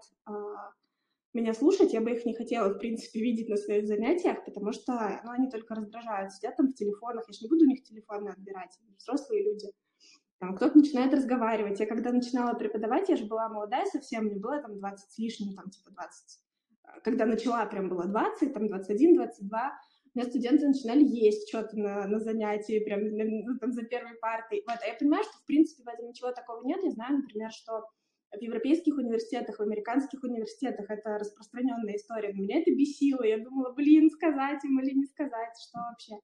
меня 1.33 1.55
слушать, 1.55 1.93
я 1.93 2.01
бы 2.01 2.11
их 2.11 2.25
не 2.25 2.35
хотела, 2.35 2.71
в 2.71 2.79
принципе, 2.79 3.21
видеть 3.21 3.49
на 3.49 3.57
своих 3.57 3.87
занятиях, 3.87 4.45
потому 4.45 4.73
что, 4.73 5.21
ну, 5.23 5.31
они 5.31 5.49
только 5.49 5.77
раздражают, 5.77 6.33
сидят 6.33 6.57
там 6.57 6.73
в 6.73 6.75
телефонах, 6.75 7.25
я 7.29 7.33
же 7.33 7.39
не 7.43 7.49
буду 7.49 7.67
у 7.67 7.69
них 7.69 7.85
телефоны 7.85 8.31
отбирать, 8.31 8.77
взрослые 8.99 9.45
люди. 9.45 9.71
Там 10.39 10.57
кто-то 10.57 10.77
начинает 10.77 11.15
разговаривать. 11.15 11.79
Я 11.79 11.87
когда 11.87 12.11
начинала 12.11 12.55
преподавать, 12.55 13.09
я 13.09 13.17
же 13.17 13.27
была 13.27 13.49
молодая 13.49 13.87
совсем, 13.87 14.25
мне 14.25 14.37
было 14.37 14.61
там 14.61 14.79
20 14.79 15.11
с 15.11 15.19
лишним, 15.19 15.55
там 15.55 15.71
типа 15.71 15.91
20. 15.93 16.41
Когда 17.03 17.27
начала, 17.27 17.65
прям 17.67 17.89
было 17.89 18.07
20, 18.07 18.53
там 18.53 18.69
21, 18.69 19.17
22. 19.17 19.81
У 20.15 20.19
меня 20.19 20.29
студенты 20.29 20.67
начинали 20.67 21.05
есть 21.05 21.49
что-то 21.49 21.79
на, 21.79 22.07
на 22.07 22.19
занятии, 22.19 22.83
прям 22.85 23.01
ну, 23.05 23.59
там 23.59 23.73
за 23.73 23.83
первой 23.83 24.15
партой. 24.17 24.65
Вот. 24.67 24.79
А 24.83 24.87
я 24.87 24.95
понимаю, 24.95 25.25
что, 25.25 25.35
в 25.39 25.45
принципе, 25.47 25.83
в 25.83 25.89
этом 25.89 26.09
ничего 26.09 26.33
такого 26.33 26.65
нет. 26.65 26.83
Я 26.83 26.91
знаю, 26.91 27.19
например, 27.19 27.51
что 27.51 27.85
в 28.33 28.41
европейских 28.41 28.97
университетах, 28.97 29.59
в 29.59 29.63
американских 29.63 30.23
университетах 30.23 30.91
это 30.91 31.19
распространенная 31.19 31.97
история. 31.97 32.33
Но 32.33 32.43
меня 32.43 32.61
это 32.61 32.71
бесило. 32.71 33.23
Я 33.25 33.39
думала, 33.39 33.73
блин, 33.73 34.11
сказать 34.11 34.65
им 34.65 34.81
или 34.81 34.95
не 34.95 35.05
сказать, 35.05 35.55
что 35.61 35.79
вообще. 35.81 36.15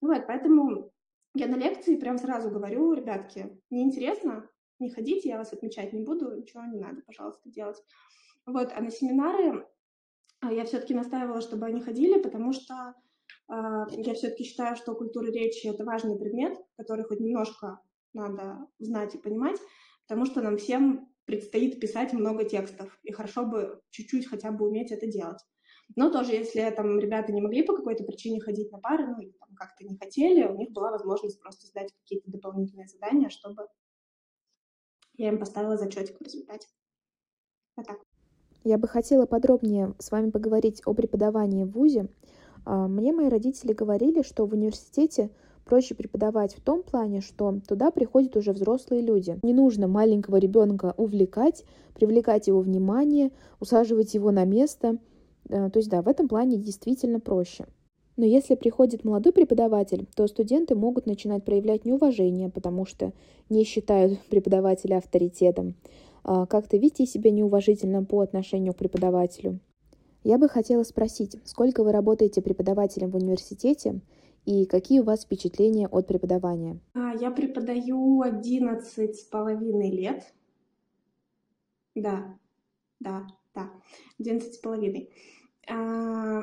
Вот, 0.00 0.26
поэтому 0.26 0.92
я 1.34 1.46
на 1.46 1.56
лекции 1.56 1.96
прям 1.96 2.18
сразу 2.18 2.50
говорю, 2.50 2.92
ребятки, 2.92 3.60
неинтересно, 3.70 4.48
не 4.78 4.90
ходите, 4.90 5.28
я 5.28 5.38
вас 5.38 5.52
отмечать 5.52 5.92
не 5.92 6.02
буду, 6.02 6.36
ничего 6.36 6.64
не 6.64 6.78
надо, 6.78 7.02
пожалуйста, 7.02 7.50
делать. 7.50 7.82
Вот, 8.46 8.72
а 8.74 8.80
на 8.80 8.90
семинары 8.90 9.48
а, 9.50 9.68
я 10.42 10.64
все-таки 10.64 10.94
настаивала, 10.94 11.40
чтобы 11.40 11.66
они 11.66 11.80
ходили, 11.80 12.20
потому 12.20 12.52
что 12.52 12.94
э, 13.48 13.84
я 13.90 14.14
все-таки 14.14 14.44
считаю, 14.44 14.76
что 14.76 14.94
культура 14.94 15.26
речи 15.26 15.66
это 15.66 15.84
важный 15.84 16.18
предмет, 16.18 16.56
который 16.76 17.04
хоть 17.04 17.20
немножко 17.20 17.80
надо 18.14 18.66
знать 18.78 19.14
и 19.14 19.18
понимать, 19.18 19.58
потому 20.06 20.26
что 20.26 20.40
нам 20.40 20.56
всем 20.56 21.12
предстоит 21.24 21.80
писать 21.80 22.12
много 22.12 22.44
текстов, 22.44 22.98
и 23.02 23.12
хорошо 23.12 23.44
бы 23.44 23.82
чуть-чуть 23.90 24.28
хотя 24.28 24.50
бы 24.50 24.66
уметь 24.66 24.92
это 24.92 25.06
делать. 25.06 25.40
Но 25.96 26.10
тоже, 26.10 26.32
если 26.32 26.70
там 26.70 26.98
ребята 26.98 27.32
не 27.32 27.40
могли 27.40 27.62
по 27.62 27.74
какой-то 27.74 28.04
причине 28.04 28.40
ходить 28.40 28.70
на 28.70 28.78
пары, 28.78 29.06
ну, 29.06 29.20
или 29.20 29.32
там 29.32 29.54
как-то 29.54 29.84
не 29.84 29.96
хотели, 29.96 30.44
у 30.44 30.56
них 30.56 30.70
была 30.70 30.90
возможность 30.90 31.40
просто 31.40 31.66
сдать 31.66 31.92
какие-то 32.02 32.30
дополнительные 32.30 32.88
задания, 32.88 33.30
чтобы 33.30 33.68
я 35.14 35.28
им 35.28 35.38
поставила 35.38 35.76
зачетик 35.76 36.18
в 36.18 36.22
результате. 36.22 36.68
Вот 37.76 37.86
так. 37.86 38.07
Я 38.68 38.78
бы 38.78 38.86
хотела 38.86 39.26
подробнее 39.26 39.94
с 39.98 40.10
вами 40.10 40.30
поговорить 40.30 40.82
о 40.84 40.94
преподавании 40.94 41.64
в 41.64 41.70
ВУЗе. 41.70 42.08
А, 42.64 42.86
мне 42.86 43.12
мои 43.12 43.28
родители 43.28 43.72
говорили, 43.72 44.22
что 44.22 44.46
в 44.46 44.52
университете 44.52 45.30
проще 45.64 45.94
преподавать 45.94 46.54
в 46.54 46.60
том 46.60 46.82
плане, 46.82 47.20
что 47.20 47.60
туда 47.66 47.90
приходят 47.90 48.36
уже 48.36 48.52
взрослые 48.52 49.02
люди. 49.02 49.38
Не 49.42 49.54
нужно 49.54 49.88
маленького 49.88 50.36
ребенка 50.36 50.94
увлекать, 50.96 51.64
привлекать 51.94 52.46
его 52.46 52.60
внимание, 52.60 53.32
усаживать 53.60 54.14
его 54.14 54.30
на 54.30 54.44
место– 54.44 54.98
Э, 55.48 55.70
то 55.70 55.78
есть, 55.78 55.88
да, 55.88 56.02
в 56.02 56.08
этом 56.08 56.28
плане 56.28 56.56
действительно 56.56 57.20
проще. 57.20 57.66
Но 58.16 58.24
если 58.24 58.56
приходит 58.56 59.04
молодой 59.04 59.32
преподаватель, 59.32 60.06
то 60.16 60.26
студенты 60.26 60.74
могут 60.74 61.06
начинать 61.06 61.44
проявлять 61.44 61.84
неуважение, 61.84 62.48
потому 62.48 62.84
что 62.84 63.12
не 63.48 63.64
считают 63.64 64.18
преподавателя 64.28 64.96
авторитетом, 64.96 65.68
а 65.68 65.76
как-то 66.22 66.76
вести 66.76 67.06
себя 67.06 67.30
неуважительно 67.30 68.04
по 68.04 68.20
отношению 68.20 68.74
к 68.74 68.78
преподавателю. 68.78 69.60
Я 70.24 70.38
бы 70.38 70.48
хотела 70.48 70.82
спросить, 70.82 71.36
сколько 71.44 71.82
вы 71.84 71.92
работаете 71.92 72.42
преподавателем 72.42 73.10
в 73.10 73.16
университете 73.16 74.00
и 74.44 74.66
какие 74.66 75.00
у 75.00 75.04
вас 75.04 75.24
впечатления 75.24 75.88
от 75.88 76.06
преподавания? 76.06 76.80
А, 76.94 77.14
я 77.14 77.30
преподаю 77.30 78.22
11 78.22 79.16
с 79.16 79.22
половиной 79.24 79.90
лет. 79.90 80.32
Да, 81.94 82.38
да, 83.00 83.26
да, 83.54 83.70
11 84.18 84.54
с 84.54 84.58
половиной. 84.58 85.10
А, 85.68 86.42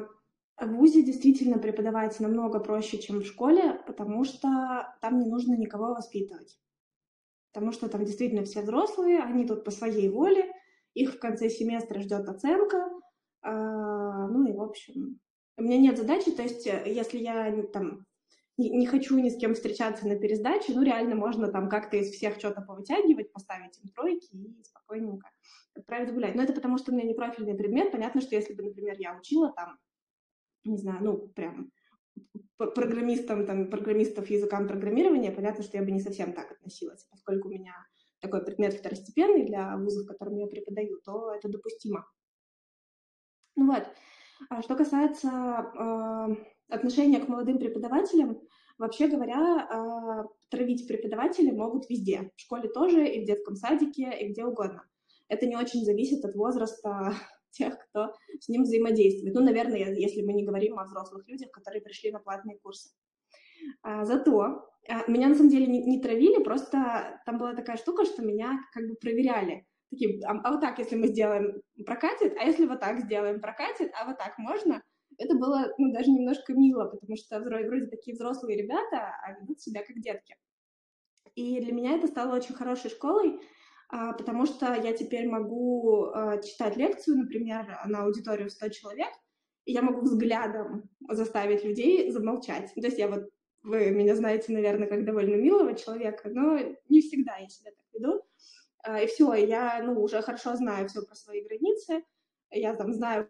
в 0.59 0.67
ВУЗе 0.67 1.03
действительно 1.03 1.57
преподавать 1.57 2.19
намного 2.19 2.59
проще, 2.59 2.97
чем 2.97 3.19
в 3.19 3.25
школе, 3.25 3.81
потому 3.88 4.23
что 4.23 4.95
там 5.01 5.19
не 5.19 5.27
нужно 5.27 5.55
никого 5.55 5.95
воспитывать. 5.95 6.57
Потому 7.55 7.71
что 7.71 7.87
там 7.87 8.03
действительно 8.03 8.43
все 8.43 8.59
взрослые, 8.59 9.19
они 9.19 9.47
тут 9.47 9.63
по 9.63 9.71
своей 9.71 10.09
воле, 10.09 10.51
их 10.93 11.13
в 11.13 11.19
конце 11.19 11.49
семестра 11.49 12.01
ждет 12.01 12.27
оценка. 12.27 12.89
А, 13.41 14.27
ну 14.27 14.45
и, 14.45 14.51
в 14.51 14.61
общем, 14.61 15.21
у 15.55 15.63
меня 15.63 15.77
нет 15.77 15.97
задачи, 15.97 16.31
то 16.31 16.43
есть 16.43 16.65
если 16.65 17.17
я 17.17 17.63
там 17.71 18.05
не 18.57 18.85
хочу 18.85 19.17
ни 19.17 19.29
с 19.29 19.37
кем 19.37 19.53
встречаться 19.53 20.05
на 20.05 20.17
пересдаче, 20.17 20.73
ну 20.73 20.83
реально 20.83 21.15
можно 21.15 21.47
там 21.47 21.69
как-то 21.69 21.95
из 21.95 22.09
всех 22.11 22.37
что-то 22.39 22.61
повытягивать, 22.61 23.31
поставить 23.31 23.79
им 23.81 23.87
тройки 23.87 24.35
и 24.35 24.61
спокойненько 24.61 25.29
отправить 25.75 26.13
гулять. 26.13 26.35
Но 26.35 26.43
это 26.43 26.51
потому, 26.51 26.77
что 26.77 26.91
у 26.91 26.95
меня 26.95 27.07
не 27.07 27.13
профильный 27.13 27.55
предмет. 27.55 27.93
Понятно, 27.93 28.19
что 28.19 28.35
если 28.35 28.53
бы, 28.53 28.63
например, 28.63 28.97
я 28.99 29.15
учила 29.17 29.53
там, 29.53 29.77
не 30.65 30.77
знаю, 30.77 31.01
ну, 31.01 31.17
прям 31.29 31.71
программистам, 32.58 33.45
там, 33.45 33.69
программистов 33.69 34.30
языкам 34.30 34.67
программирования, 34.67 35.32
понятно, 35.32 35.63
что 35.63 35.78
я 35.78 35.84
бы 35.84 35.91
не 35.91 35.99
совсем 35.99 36.34
так 36.34 36.51
относилась. 36.51 37.06
Поскольку 37.12 37.47
у 37.47 37.51
меня 37.51 37.73
такой 38.19 38.43
предмет 38.43 38.73
второстепенный 38.73 39.45
для 39.45 39.78
вузов, 39.78 40.08
которым 40.08 40.38
я 40.38 40.47
преподаю, 40.47 40.99
то 41.04 41.32
это 41.34 41.49
допустимо. 41.49 42.06
Ну 43.56 43.73
вот. 43.73 43.86
А 44.49 44.62
что 44.62 44.75
касается 44.75 45.28
э, 45.30 46.73
отношения 46.73 47.19
к 47.19 47.28
молодым 47.28 47.58
преподавателям, 47.58 48.41
вообще 48.78 49.08
говоря, 49.08 49.67
э, 49.69 50.23
травить 50.49 50.88
преподаватели 50.88 51.51
могут 51.51 51.89
везде. 51.89 52.32
В 52.36 52.41
школе 52.41 52.69
тоже, 52.69 53.08
и 53.08 53.21
в 53.21 53.25
детском 53.25 53.56
садике, 53.56 54.12
и 54.19 54.30
где 54.30 54.43
угодно 54.43 54.84
это 55.28 55.45
не 55.45 55.56
очень 55.56 55.84
зависит 55.84 56.23
от 56.23 56.36
возраста 56.36 57.13
тех, 57.55 57.77
кто 57.79 58.13
с 58.39 58.49
ним 58.49 58.63
взаимодействует. 58.63 59.33
Ну, 59.33 59.41
наверное, 59.41 59.93
если 59.93 60.21
мы 60.21 60.33
не 60.33 60.45
говорим 60.45 60.77
о 60.77 60.85
взрослых 60.85 61.27
людях, 61.27 61.51
которые 61.51 61.81
пришли 61.81 62.11
на 62.11 62.19
платные 62.19 62.59
курсы. 62.59 62.89
А, 63.81 64.05
зато 64.05 64.67
а, 64.87 65.09
меня 65.09 65.29
на 65.29 65.35
самом 65.35 65.49
деле 65.49 65.67
не, 65.67 66.01
травили, 66.01 66.43
просто 66.43 67.21
там 67.25 67.37
была 67.37 67.53
такая 67.55 67.77
штука, 67.77 68.05
что 68.05 68.23
меня 68.23 68.59
как 68.73 68.87
бы 68.87 68.95
проверяли. 68.95 69.65
Такие, 69.89 70.19
а, 70.25 70.39
а 70.43 70.51
вот 70.51 70.61
так, 70.61 70.77
если 70.79 70.95
мы 70.95 71.07
сделаем, 71.07 71.61
прокатит, 71.85 72.35
а 72.37 72.43
если 72.43 72.65
вот 72.65 72.79
так 72.79 72.99
сделаем, 72.99 73.41
прокатит, 73.41 73.91
а 73.99 74.05
вот 74.05 74.17
так 74.17 74.37
можно? 74.37 74.81
Это 75.17 75.35
было 75.35 75.73
ну, 75.77 75.93
даже 75.93 76.11
немножко 76.11 76.53
мило, 76.53 76.85
потому 76.85 77.15
что 77.15 77.39
вроде, 77.39 77.69
вроде 77.69 77.87
такие 77.87 78.15
взрослые 78.15 78.61
ребята, 78.61 79.15
а 79.23 79.39
ведут 79.39 79.61
себя 79.61 79.81
как 79.85 80.01
детки. 80.01 80.35
И 81.35 81.59
для 81.61 81.73
меня 81.73 81.95
это 81.95 82.07
стало 82.07 82.35
очень 82.35 82.55
хорошей 82.55 82.89
школой, 82.89 83.39
потому 83.89 84.45
что 84.45 84.73
я 84.73 84.93
теперь 84.93 85.27
могу 85.27 86.05
а, 86.05 86.41
читать 86.41 86.75
лекцию, 86.77 87.17
например, 87.17 87.79
на 87.85 88.03
аудиторию 88.03 88.49
в 88.49 88.51
100 88.51 88.69
человек, 88.69 89.09
и 89.65 89.73
я 89.73 89.81
могу 89.81 90.01
взглядом 90.01 90.89
заставить 91.09 91.63
людей 91.63 92.09
замолчать. 92.11 92.73
То 92.73 92.81
есть 92.81 92.97
я 92.97 93.07
вот, 93.07 93.29
вы 93.63 93.91
меня 93.91 94.15
знаете, 94.15 94.51
наверное, 94.53 94.87
как 94.87 95.05
довольно 95.05 95.35
милого 95.35 95.75
человека, 95.75 96.29
но 96.29 96.57
не 96.89 97.01
всегда 97.01 97.37
я 97.37 97.47
себя 97.47 97.71
так 97.71 97.85
веду. 97.93 98.21
А, 98.83 99.01
и 99.01 99.07
все, 99.07 99.33
я 99.33 99.81
ну, 99.83 100.01
уже 100.01 100.21
хорошо 100.21 100.55
знаю 100.55 100.87
все 100.87 101.01
про 101.01 101.15
свои 101.15 101.43
границы, 101.43 102.03
я 102.51 102.75
там 102.75 102.93
знаю, 102.93 103.29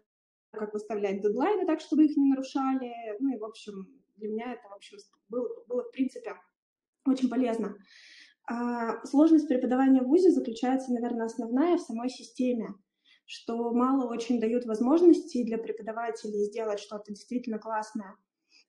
как 0.52 0.72
выставлять 0.72 1.20
дедлайны 1.20 1.66
так, 1.66 1.80
чтобы 1.80 2.04
их 2.04 2.16
не 2.16 2.30
нарушали. 2.30 2.92
Ну 3.18 3.34
и, 3.34 3.38
в 3.38 3.44
общем, 3.44 3.86
для 4.16 4.28
меня 4.28 4.52
это, 4.52 4.68
в 4.68 4.74
общем, 4.74 4.98
было, 5.28 5.48
было 5.66 5.82
в 5.82 5.90
принципе, 5.90 6.34
очень 7.06 7.28
полезно. 7.28 7.76
А 8.48 9.04
сложность 9.04 9.48
преподавания 9.48 10.02
в 10.02 10.06
ВУЗе 10.06 10.30
заключается, 10.30 10.92
наверное, 10.92 11.26
основная 11.26 11.76
в 11.76 11.80
самой 11.80 12.08
системе, 12.08 12.68
что 13.24 13.72
мало 13.72 14.08
очень 14.08 14.40
дают 14.40 14.66
возможностей 14.66 15.44
для 15.44 15.58
преподавателей 15.58 16.44
сделать 16.44 16.78
что-то 16.78 17.12
действительно 17.12 17.58
классное. 17.58 18.16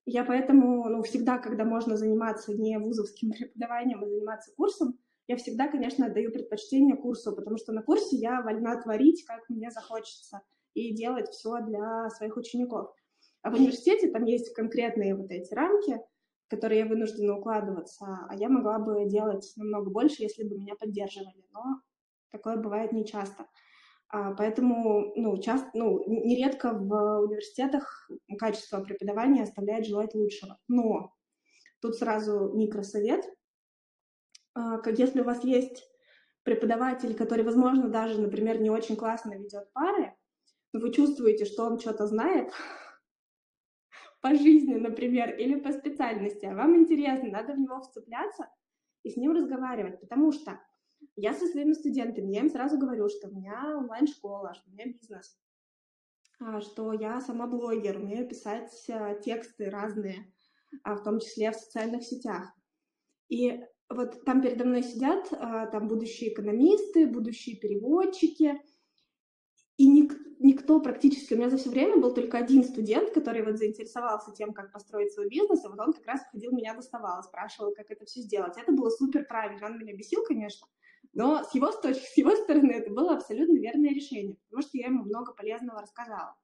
Я 0.05 0.23
поэтому 0.23 0.89
ну, 0.89 1.03
всегда, 1.03 1.37
когда 1.37 1.63
можно 1.63 1.95
заниматься 1.95 2.53
не 2.53 2.79
вузовским 2.79 3.31
преподаванием, 3.37 4.03
а 4.03 4.07
заниматься 4.07 4.51
курсом, 4.55 4.97
я 5.27 5.35
всегда, 5.35 5.67
конечно, 5.67 6.07
отдаю 6.07 6.31
предпочтение 6.31 6.95
курсу, 6.95 7.35
потому 7.35 7.57
что 7.57 7.71
на 7.71 7.83
курсе 7.83 8.15
я 8.15 8.41
вольна 8.41 8.81
творить, 8.81 9.25
как 9.25 9.47
мне 9.49 9.69
захочется, 9.69 10.41
и 10.73 10.95
делать 10.95 11.29
все 11.29 11.59
для 11.61 12.09
своих 12.11 12.37
учеников. 12.37 12.95
А 13.43 13.51
в 13.51 13.55
университете 13.55 14.09
там 14.09 14.23
есть 14.23 14.53
конкретные 14.53 15.15
вот 15.15 15.29
эти 15.29 15.53
рамки— 15.53 15.99
которые 16.49 16.79
я 16.79 16.85
вынуждена 16.85 17.37
укладываться, 17.37 18.05
а 18.29 18.35
я 18.35 18.49
могла 18.49 18.79
бы 18.79 19.05
делать 19.05 19.51
намного 19.55 19.89
больше, 19.89 20.23
если 20.23 20.43
бы 20.43 20.57
меня 20.57 20.75
поддерживали, 20.75 21.45
но 21.51 21.81
такое 22.31 22.57
бывает 22.57 22.91
нечасто. 22.91 23.47
А, 24.09 24.33
поэтому, 24.33 25.13
ну, 25.15 25.37
часто, 25.41 25.69
ну, 25.73 26.01
нередко 26.07 26.71
в 26.71 27.19
университетах 27.21 28.09
качество 28.37 28.79
преподавания 28.81 29.43
оставляет 29.43 29.85
желать 29.85 30.15
лучшего. 30.15 30.57
Но 30.67 31.13
тут 31.81 31.95
сразу 31.95 32.53
микросовет. 32.53 33.25
А, 34.53 34.77
как 34.77 34.97
если 34.97 35.21
у 35.21 35.25
вас 35.25 35.43
есть 35.43 35.83
преподаватель, 36.43 37.13
который, 37.15 37.43
возможно, 37.43 37.89
даже, 37.89 38.21
например, 38.21 38.61
не 38.61 38.69
очень 38.69 38.95
классно 38.95 39.33
ведет 39.33 39.71
пары, 39.73 40.15
но 40.71 40.79
вы 40.79 40.93
чувствуете, 40.93 41.43
что 41.43 41.65
он 41.65 41.77
что-то 41.77 42.07
знает, 42.07 42.51
по 44.21 44.33
жизни, 44.35 44.75
например, 44.75 45.35
или 45.35 45.59
по 45.59 45.71
специальности, 45.71 46.45
а 46.45 46.55
вам 46.55 46.75
интересно, 46.75 47.29
надо 47.29 47.53
в 47.53 47.59
него 47.59 47.81
вцепляться 47.81 48.49
и 49.03 49.09
с 49.09 49.17
ним 49.17 49.31
разговаривать, 49.33 49.99
потому 49.99 50.31
что 50.31 50.59
я 51.15 51.33
со 51.33 51.45
своими 51.47 51.73
студентами, 51.73 52.33
я 52.33 52.41
им 52.41 52.49
сразу 52.49 52.77
говорю, 52.77 53.09
что 53.09 53.27
у 53.27 53.31
меня 53.31 53.77
онлайн-школа, 53.77 54.53
что 54.55 54.69
у 54.69 54.73
меня 54.73 54.85
бизнес. 54.85 55.37
а, 56.39 56.61
что 56.61 56.93
я 56.93 57.19
сама 57.21 57.47
блогер, 57.47 57.97
умею 57.97 58.27
писать 58.27 58.71
а, 58.89 59.15
тексты 59.15 59.69
разные, 59.69 60.31
а, 60.83 60.95
в 60.95 61.03
том 61.03 61.19
числе 61.19 61.51
в 61.51 61.55
социальных 61.55 62.03
сетях. 62.03 62.51
И 63.29 63.63
вот 63.89 64.23
там 64.25 64.41
передо 64.41 64.65
мной 64.65 64.83
сидят 64.83 65.29
там 65.29 65.87
будущие 65.87 66.33
экономисты, 66.33 67.07
будущие 67.07 67.57
переводчики, 67.57 68.61
никто 70.57 70.79
практически, 70.79 71.33
у 71.33 71.37
меня 71.37 71.49
за 71.49 71.57
все 71.57 71.69
время 71.69 71.97
был 71.97 72.13
только 72.13 72.37
один 72.37 72.63
студент, 72.63 73.11
который 73.11 73.43
вот 73.43 73.57
заинтересовался 73.57 74.31
тем, 74.31 74.53
как 74.53 74.71
построить 74.71 75.13
свой 75.13 75.29
бизнес, 75.29 75.63
и 75.63 75.67
вот 75.67 75.79
он 75.79 75.93
как 75.93 76.05
раз 76.07 76.21
ходил, 76.31 76.51
меня 76.51 76.73
доставал, 76.73 77.23
спрашивал, 77.23 77.73
как 77.73 77.91
это 77.91 78.05
все 78.05 78.21
сделать. 78.21 78.57
Это 78.57 78.71
было 78.71 78.89
супер 78.89 79.25
правильно, 79.25 79.67
он 79.67 79.77
меня 79.77 79.95
бесил, 79.95 80.23
конечно, 80.23 80.67
но 81.13 81.43
с 81.43 81.53
его, 81.53 81.71
с 81.71 82.17
его 82.17 82.35
стороны 82.35 82.71
это 82.71 82.91
было 82.91 83.15
абсолютно 83.15 83.57
верное 83.57 83.91
решение, 83.91 84.35
потому 84.49 84.63
что 84.63 84.77
я 84.77 84.87
ему 84.87 85.03
много 85.03 85.33
полезного 85.33 85.81
рассказала. 85.81 86.35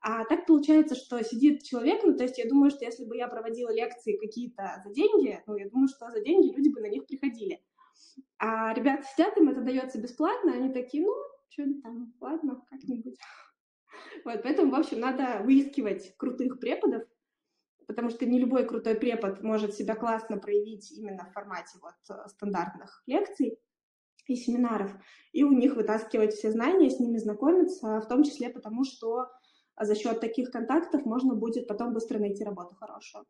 А 0.00 0.24
так 0.24 0.46
получается, 0.46 0.94
что 0.94 1.22
сидит 1.24 1.62
человек, 1.62 2.02
ну, 2.04 2.16
то 2.16 2.24
есть 2.24 2.38
я 2.38 2.48
думаю, 2.48 2.70
что 2.70 2.84
если 2.84 3.04
бы 3.04 3.16
я 3.16 3.28
проводила 3.28 3.72
лекции 3.72 4.16
какие-то 4.16 4.82
за 4.84 4.92
деньги, 4.92 5.42
ну, 5.46 5.56
я 5.56 5.68
думаю, 5.68 5.88
что 5.88 6.10
за 6.10 6.20
деньги 6.20 6.54
люди 6.54 6.68
бы 6.68 6.80
на 6.80 6.88
них 6.88 7.06
приходили. 7.06 7.60
А 8.38 8.74
ребята 8.74 9.04
сидят, 9.04 9.36
им 9.38 9.48
это 9.48 9.62
дается 9.62 9.98
бесплатно, 9.98 10.52
они 10.52 10.72
такие, 10.72 11.04
ну, 11.04 11.14
что-нибудь 11.50 11.82
там, 11.82 12.14
ладно, 12.20 12.64
как-нибудь. 12.70 13.18
Вот, 14.24 14.42
поэтому, 14.42 14.72
в 14.72 14.74
общем, 14.74 15.00
надо 15.00 15.42
выискивать 15.42 16.14
крутых 16.18 16.60
преподов, 16.60 17.04
потому 17.86 18.10
что 18.10 18.26
не 18.26 18.38
любой 18.38 18.66
крутой 18.66 18.94
препод 18.94 19.42
может 19.42 19.74
себя 19.74 19.94
классно 19.94 20.36
проявить 20.36 20.92
именно 20.92 21.24
в 21.24 21.32
формате 21.32 21.78
вот 21.80 21.94
э, 22.10 22.28
стандартных 22.28 23.02
лекций 23.06 23.58
и 24.26 24.34
семинаров, 24.34 24.92
и 25.32 25.44
у 25.44 25.52
них 25.52 25.76
вытаскивать 25.76 26.34
все 26.34 26.50
знания, 26.50 26.90
с 26.90 27.00
ними 27.00 27.16
знакомиться, 27.16 28.00
в 28.00 28.08
том 28.08 28.22
числе 28.22 28.50
потому, 28.50 28.84
что 28.84 29.28
за 29.80 29.94
счет 29.94 30.20
таких 30.20 30.50
контактов 30.50 31.06
можно 31.06 31.34
будет 31.34 31.68
потом 31.68 31.92
быстро 31.92 32.18
найти 32.18 32.44
работу 32.44 32.74
хорошую. 32.74 33.24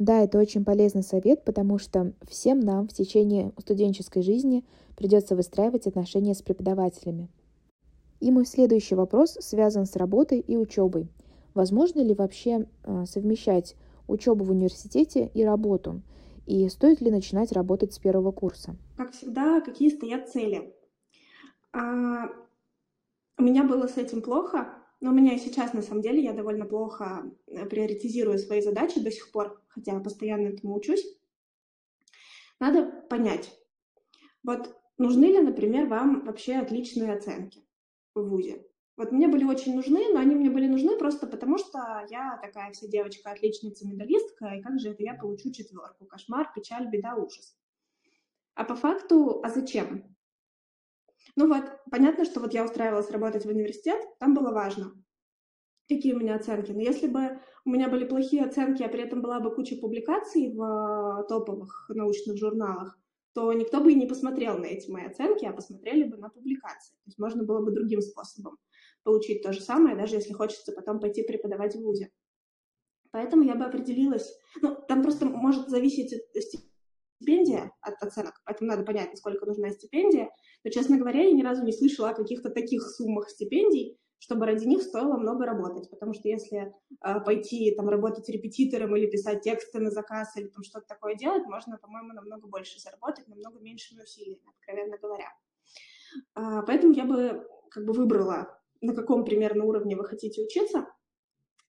Да, 0.00 0.22
это 0.22 0.38
очень 0.38 0.64
полезный 0.64 1.02
совет, 1.02 1.44
потому 1.44 1.76
что 1.78 2.14
всем 2.26 2.58
нам 2.58 2.88
в 2.88 2.92
течение 2.94 3.52
студенческой 3.58 4.22
жизни 4.22 4.64
придется 4.96 5.36
выстраивать 5.36 5.86
отношения 5.86 6.34
с 6.34 6.40
преподавателями. 6.40 7.28
И 8.18 8.30
мой 8.30 8.46
следующий 8.46 8.94
вопрос 8.94 9.36
связан 9.40 9.84
с 9.84 9.96
работой 9.96 10.40
и 10.40 10.56
учебой. 10.56 11.10
Возможно 11.52 12.00
ли 12.00 12.14
вообще 12.14 12.66
а, 12.82 13.04
совмещать 13.04 13.76
учебу 14.08 14.42
в 14.42 14.52
университете 14.52 15.30
и 15.34 15.44
работу? 15.44 16.00
И 16.46 16.66
стоит 16.70 17.02
ли 17.02 17.10
начинать 17.10 17.52
работать 17.52 17.92
с 17.92 17.98
первого 17.98 18.32
курса? 18.32 18.76
Как 18.96 19.12
всегда, 19.12 19.60
какие 19.60 19.90
стоят 19.90 20.30
цели? 20.30 20.74
А, 21.74 22.24
у 23.36 23.42
меня 23.42 23.64
было 23.64 23.86
с 23.86 23.98
этим 23.98 24.22
плохо, 24.22 24.79
у 25.08 25.12
меня 25.12 25.38
сейчас, 25.38 25.72
на 25.72 25.82
самом 25.82 26.02
деле, 26.02 26.22
я 26.22 26.34
довольно 26.34 26.66
плохо 26.66 27.30
э, 27.46 27.64
приоритизирую 27.66 28.38
свои 28.38 28.60
задачи 28.60 29.00
до 29.00 29.10
сих 29.10 29.32
пор, 29.32 29.62
хотя 29.68 29.98
постоянно 30.00 30.48
этому 30.48 30.76
учусь. 30.76 31.04
Надо 32.58 32.84
понять, 33.08 33.50
вот 34.42 34.76
нужны 34.98 35.24
ли, 35.24 35.40
например, 35.40 35.86
вам 35.86 36.24
вообще 36.26 36.56
отличные 36.56 37.14
оценки 37.14 37.64
в 38.14 38.22
ВУЗе? 38.28 38.66
Вот 38.98 39.12
мне 39.12 39.28
были 39.28 39.44
очень 39.44 39.74
нужны, 39.74 40.12
но 40.12 40.20
они 40.20 40.34
мне 40.34 40.50
были 40.50 40.66
нужны 40.66 40.98
просто 40.98 41.26
потому, 41.26 41.56
что 41.56 41.78
я 42.10 42.38
такая 42.42 42.70
вся 42.72 42.86
девочка, 42.86 43.30
отличница, 43.30 43.86
медалистка, 43.86 44.48
и 44.48 44.60
как 44.60 44.78
же 44.78 44.90
это 44.90 45.02
я 45.02 45.14
получу 45.14 45.50
четверку? 45.50 46.04
Кошмар, 46.04 46.52
печаль, 46.54 46.86
беда, 46.90 47.14
ужас. 47.14 47.56
А 48.54 48.64
по 48.64 48.76
факту, 48.76 49.40
а 49.42 49.48
зачем? 49.48 50.14
Ну 51.36 51.48
вот, 51.48 51.64
понятно, 51.90 52.24
что 52.24 52.40
вот 52.40 52.52
я 52.54 52.64
устраивалась 52.64 53.10
работать 53.10 53.44
в 53.44 53.48
университет, 53.48 54.00
там 54.18 54.34
было 54.34 54.50
важно, 54.52 54.92
какие 55.88 56.14
у 56.14 56.18
меня 56.18 56.36
оценки. 56.36 56.72
Но 56.72 56.80
если 56.80 57.06
бы 57.06 57.40
у 57.64 57.70
меня 57.70 57.88
были 57.88 58.06
плохие 58.06 58.44
оценки, 58.44 58.82
а 58.82 58.88
при 58.88 59.02
этом 59.02 59.22
была 59.22 59.40
бы 59.40 59.54
куча 59.54 59.76
публикаций 59.76 60.52
в 60.52 61.26
топовых 61.28 61.90
научных 61.90 62.36
журналах, 62.36 62.98
то 63.32 63.52
никто 63.52 63.80
бы 63.80 63.92
и 63.92 63.96
не 63.96 64.06
посмотрел 64.06 64.58
на 64.58 64.66
эти 64.66 64.90
мои 64.90 65.06
оценки, 65.06 65.44
а 65.44 65.52
посмотрели 65.52 66.04
бы 66.04 66.16
на 66.16 66.30
публикации. 66.30 66.94
То 67.04 67.06
есть 67.06 67.18
можно 67.18 67.44
было 67.44 67.64
бы 67.64 67.70
другим 67.70 68.00
способом 68.00 68.58
получить 69.04 69.42
то 69.42 69.52
же 69.52 69.60
самое, 69.60 69.96
даже 69.96 70.16
если 70.16 70.32
хочется 70.32 70.72
потом 70.72 71.00
пойти 71.00 71.22
преподавать 71.22 71.74
в 71.76 71.80
ВУЗе. 71.80 72.10
Поэтому 73.12 73.42
я 73.42 73.54
бы 73.54 73.64
определилась... 73.64 74.36
Ну, 74.60 74.76
там 74.88 75.02
просто 75.02 75.26
может 75.26 75.68
зависеть 75.68 76.12
стипендия 77.20 77.70
от 77.82 78.02
оценок, 78.02 78.40
поэтому 78.44 78.70
надо 78.70 78.84
понять, 78.84 79.10
насколько 79.10 79.46
нужна 79.46 79.70
стипендия. 79.70 80.30
Но, 80.64 80.70
честно 80.70 80.98
говоря, 80.98 81.22
я 81.22 81.32
ни 81.32 81.42
разу 81.42 81.62
не 81.64 81.72
слышала 81.72 82.10
о 82.10 82.14
каких-то 82.14 82.50
таких 82.50 82.82
суммах 82.82 83.28
стипендий, 83.28 83.98
чтобы 84.18 84.46
ради 84.46 84.66
них 84.66 84.82
стоило 84.82 85.16
много 85.16 85.46
работать. 85.46 85.88
Потому 85.90 86.14
что 86.14 86.28
если 86.28 86.72
э, 87.04 87.20
пойти 87.20 87.74
там 87.74 87.88
работать 87.88 88.28
репетитором 88.28 88.96
или 88.96 89.06
писать 89.06 89.42
тексты 89.42 89.80
на 89.80 89.90
заказ 89.90 90.36
или 90.36 90.48
там 90.48 90.62
что-то 90.62 90.86
такое 90.86 91.14
делать, 91.14 91.44
можно, 91.46 91.78
по-моему, 91.78 92.12
намного 92.12 92.48
больше 92.48 92.80
заработать, 92.80 93.28
намного 93.28 93.60
меньшими 93.60 94.02
усилиями, 94.02 94.42
откровенно 94.58 94.98
говоря. 94.98 95.32
Э, 96.36 96.62
поэтому 96.66 96.92
я 96.92 97.04
бы 97.04 97.46
как 97.70 97.84
бы 97.84 97.92
выбрала, 97.92 98.58
на 98.80 98.94
каком 98.94 99.24
примерно 99.24 99.64
уровне 99.64 99.96
вы 99.96 100.04
хотите 100.04 100.42
учиться, 100.42 100.86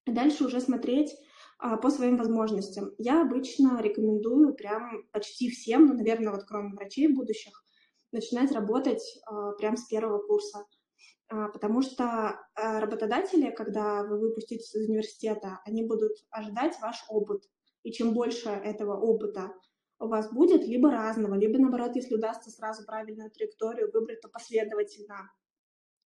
и 0.05 0.11
дальше 0.11 0.45
уже 0.45 0.59
смотреть 0.59 1.15
по 1.81 1.89
своим 1.89 2.17
возможностям. 2.17 2.91
Я 2.97 3.21
обычно 3.21 3.81
рекомендую 3.81 4.55
прям 4.55 5.03
почти 5.11 5.49
всем, 5.49 5.85
ну, 5.85 5.93
наверное, 5.93 6.33
вот 6.33 6.43
кроме 6.47 6.73
врачей 6.73 7.07
будущих, 7.07 7.63
начинать 8.11 8.51
работать 8.51 9.01
э, 9.01 9.33
прям 9.57 9.77
с 9.77 9.85
первого 9.85 10.19
курса 10.19 10.65
а, 11.31 11.47
потому 11.47 11.81
что 11.81 12.03
а, 12.55 12.81
работодатели, 12.81 13.51
когда 13.51 14.03
вы 14.03 14.19
выпуститесь 14.19 14.75
из 14.75 14.89
университета, 14.89 15.61
они 15.65 15.87
будут 15.87 16.11
ожидать 16.29 16.77
ваш 16.81 17.05
опыт. 17.07 17.43
И 17.83 17.91
чем 17.91 18.13
больше 18.13 18.49
этого 18.49 18.99
опыта 18.99 19.53
у 19.99 20.07
вас 20.07 20.29
будет, 20.33 20.67
либо 20.67 20.91
разного, 20.91 21.35
либо 21.35 21.57
наоборот, 21.57 21.95
если 21.95 22.15
удастся 22.15 22.51
сразу 22.51 22.85
правильную 22.85 23.31
траекторию 23.31 23.89
выбрать, 23.93 24.19
то 24.19 24.27
последовательно 24.27 25.31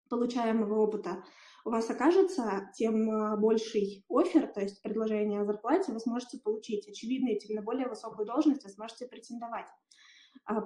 получаемого 0.09 0.79
опыта 0.79 1.23
у 1.65 1.71
вас 1.71 1.89
окажется, 1.89 2.69
тем 2.75 3.09
а, 3.09 3.35
больший 3.35 4.05
офер, 4.09 4.47
то 4.47 4.61
есть 4.61 4.81
предложение 4.81 5.41
о 5.41 5.45
зарплате 5.45 5.91
вы 5.91 5.99
сможете 5.99 6.39
получить. 6.39 6.87
Очевидно, 6.87 7.29
и 7.29 7.39
тем 7.39 7.55
на 7.55 7.61
более 7.61 7.87
высокую 7.87 8.25
должность 8.25 8.63
вы 8.63 8.69
сможете 8.69 9.07
претендовать. 9.07 9.67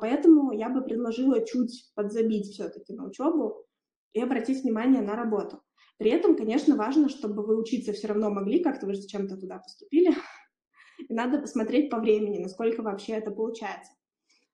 Поэтому 0.02 0.52
я 0.52 0.70
бы 0.70 0.82
предложила 0.82 1.44
чуть 1.46 1.92
подзабить 1.96 2.54
все-таки 2.54 2.94
на 2.94 3.06
учебу, 3.06 3.66
и 4.14 4.22
обратить 4.22 4.64
внимание 4.64 5.02
на 5.02 5.16
работу. 5.16 5.62
При 5.98 6.12
этом, 6.12 6.36
конечно, 6.36 6.76
важно, 6.76 7.10
чтобы 7.10 7.46
вы 7.46 7.60
учиться 7.60 7.94
все 7.94 8.08
равно 8.08 8.30
могли, 8.30 8.64
как-то 8.64 8.86
вы 8.86 8.94
же 8.94 9.02
зачем-то 9.02 9.38
туда 9.38 9.60
поступили. 9.60 10.14
И 11.08 11.14
надо 11.14 11.40
посмотреть 11.40 11.90
по 11.90 12.00
времени, 12.00 12.40
насколько 12.40 12.82
вообще 12.82 13.14
это 13.14 13.32
получается. 13.32 13.94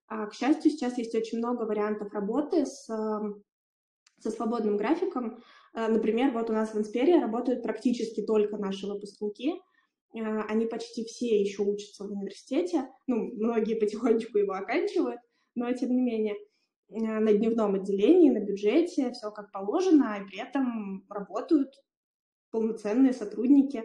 А, 0.07 0.27
к 0.27 0.33
счастью, 0.33 0.71
сейчас 0.71 0.97
есть 0.97 1.15
очень 1.15 1.39
много 1.39 1.63
вариантов 1.63 2.13
работы 2.13 2.65
с, 2.65 2.85
со 2.85 4.31
свободным 4.31 4.77
графиком. 4.77 5.43
Э, 5.75 5.87
например, 5.87 6.31
вот 6.31 6.49
у 6.49 6.53
нас 6.53 6.73
в 6.73 6.77
Инспере 6.77 7.19
работают 7.19 7.61
практически 7.61 8.21
только 8.21 8.57
наши 8.57 8.87
выпускники. 8.87 9.61
Э, 10.13 10.41
они 10.47 10.65
почти 10.65 11.03
все 11.03 11.39
еще 11.39 11.63
учатся 11.63 12.05
в 12.05 12.11
университете. 12.11 12.89
Ну, 13.07 13.31
многие 13.35 13.75
потихонечку 13.75 14.37
его 14.37 14.53
оканчивают, 14.53 15.19
но 15.53 15.71
тем 15.73 15.95
не 15.95 16.01
менее. 16.01 16.35
Э, 16.89 17.19
на 17.19 17.33
дневном 17.33 17.75
отделении, 17.75 18.29
на 18.29 18.39
бюджете, 18.39 19.11
все 19.11 19.31
как 19.31 19.51
положено, 19.51 20.17
и 20.21 20.25
при 20.25 20.39
этом 20.39 21.05
работают 21.09 21.73
полноценные 22.51 23.11
сотрудники, 23.11 23.83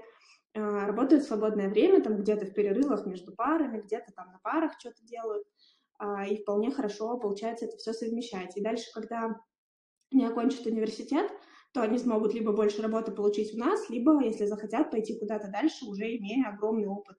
работают 0.54 1.24
в 1.24 1.26
свободное 1.26 1.68
время, 1.68 2.02
там 2.02 2.18
где-то 2.18 2.46
в 2.46 2.54
перерывах 2.54 3.04
между 3.04 3.34
парами, 3.34 3.80
где-то 3.80 4.12
там 4.12 4.30
на 4.30 4.38
парах 4.38 4.74
что-то 4.78 5.02
делают, 5.04 5.44
и 6.28 6.36
вполне 6.36 6.70
хорошо 6.70 7.18
получается 7.18 7.64
это 7.64 7.76
все 7.78 7.92
совмещать. 7.92 8.56
И 8.56 8.60
дальше, 8.60 8.84
когда 8.94 9.40
они 10.12 10.24
окончат 10.24 10.66
университет, 10.66 11.32
то 11.72 11.82
они 11.82 11.98
смогут 11.98 12.34
либо 12.34 12.52
больше 12.52 12.82
работы 12.82 13.12
получить 13.12 13.54
у 13.54 13.58
нас, 13.58 13.88
либо, 13.90 14.22
если 14.22 14.46
захотят, 14.46 14.90
пойти 14.90 15.18
куда-то 15.18 15.48
дальше, 15.48 15.86
уже 15.86 16.16
имея 16.16 16.48
огромный 16.48 16.88
опыт 16.88 17.16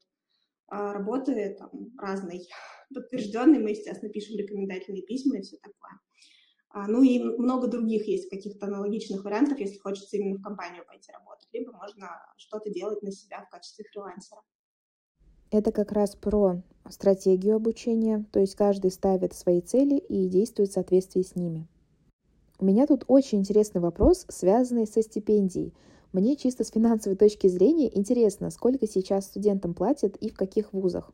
а, 0.67 0.93
работы 0.93 1.55
там, 1.57 1.69
разной 1.97 2.47
подтвержденный, 2.93 3.59
мы, 3.59 3.71
естественно, 3.71 4.11
пишем 4.11 4.37
рекомендательные 4.37 5.03
письма 5.03 5.37
и 5.37 5.41
все 5.41 5.57
такое. 5.57 5.99
А, 6.69 6.87
ну 6.87 7.03
и 7.03 7.19
много 7.19 7.67
других 7.67 8.07
есть 8.07 8.29
каких-то 8.29 8.67
аналогичных 8.67 9.23
вариантов, 9.23 9.59
если 9.59 9.77
хочется 9.77 10.17
именно 10.17 10.37
в 10.37 10.41
компанию 10.41 10.85
пойти 10.85 11.11
работать, 11.11 11.49
либо 11.51 11.73
можно 11.73 12.09
что-то 12.37 12.69
делать 12.69 13.01
на 13.01 13.11
себя 13.11 13.45
в 13.45 13.49
качестве 13.49 13.85
фрилансера. 13.91 14.41
Это 15.51 15.73
как 15.73 15.91
раз 15.91 16.15
про 16.15 16.61
стратегию 16.89 17.57
обучения, 17.57 18.25
то 18.31 18.39
есть 18.39 18.55
каждый 18.55 18.89
ставит 18.91 19.33
свои 19.33 19.59
цели 19.59 19.97
и 19.97 20.29
действует 20.29 20.69
в 20.69 20.73
соответствии 20.73 21.21
с 21.21 21.35
ними. 21.35 21.67
У 22.61 22.65
меня 22.65 22.85
тут 22.85 23.05
очень 23.07 23.39
интересный 23.39 23.81
вопрос, 23.81 24.23
связанный 24.29 24.85
со 24.85 25.01
стипендией. 25.01 25.73
Мне 26.13 26.35
чисто 26.35 26.63
с 26.63 26.69
финансовой 26.69 27.17
точки 27.17 27.47
зрения 27.47 27.89
интересно, 27.97 28.51
сколько 28.51 28.85
сейчас 28.85 29.25
студентам 29.25 29.73
платят 29.73 30.15
и 30.17 30.29
в 30.29 30.35
каких 30.35 30.71
вузах. 30.71 31.11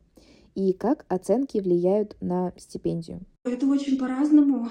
и 0.54 0.72
как 0.72 1.06
оценки 1.08 1.58
влияют 1.58 2.16
на 2.20 2.52
стипендию? 2.56 3.20
Это 3.44 3.66
очень 3.66 3.96
по-разному. 3.96 4.68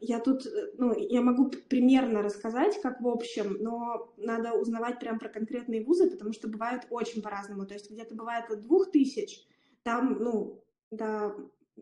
Я 0.00 0.20
тут, 0.20 0.42
ну, 0.76 0.94
я 0.96 1.22
могу 1.22 1.50
примерно 1.68 2.22
рассказать, 2.22 2.80
как 2.80 3.00
в 3.00 3.08
общем, 3.08 3.56
но 3.58 4.12
надо 4.18 4.52
узнавать 4.52 5.00
прям 5.00 5.18
про 5.18 5.30
конкретные 5.30 5.82
вузы, 5.82 6.10
потому 6.10 6.32
что 6.32 6.46
бывает 6.48 6.86
очень 6.90 7.22
по-разному. 7.22 7.66
То 7.66 7.74
есть 7.74 7.90
где-то 7.90 8.14
бывает 8.14 8.50
от 8.50 8.62
двух 8.62 8.90
тысяч, 8.90 9.46
там, 9.82 10.18
ну, 10.20 10.62
до 10.90 11.34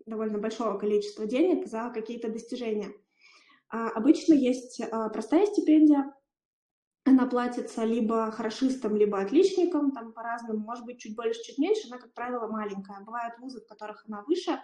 довольно 0.06 0.38
большого 0.38 0.78
количества 0.78 1.26
денег 1.26 1.66
за 1.66 1.90
какие-то 1.92 2.30
достижения. 2.30 2.92
А 3.70 3.88
обычно 3.90 4.32
есть 4.34 4.80
а, 4.80 5.08
простая 5.10 5.46
стипендия, 5.46 6.14
она 7.04 7.26
платится 7.26 7.84
либо 7.84 8.30
хорошистам, 8.30 8.96
либо 8.96 9.20
отличникам, 9.20 9.92
там 9.92 10.12
по-разному, 10.12 10.60
может 10.60 10.84
быть, 10.84 10.98
чуть 10.98 11.16
больше, 11.16 11.42
чуть 11.42 11.58
меньше, 11.58 11.88
она, 11.88 11.98
как 11.98 12.12
правило, 12.12 12.48
маленькая. 12.48 13.00
Бывают 13.00 13.38
вузы, 13.38 13.60
в 13.60 13.66
которых 13.66 14.04
она 14.06 14.22
выше, 14.26 14.60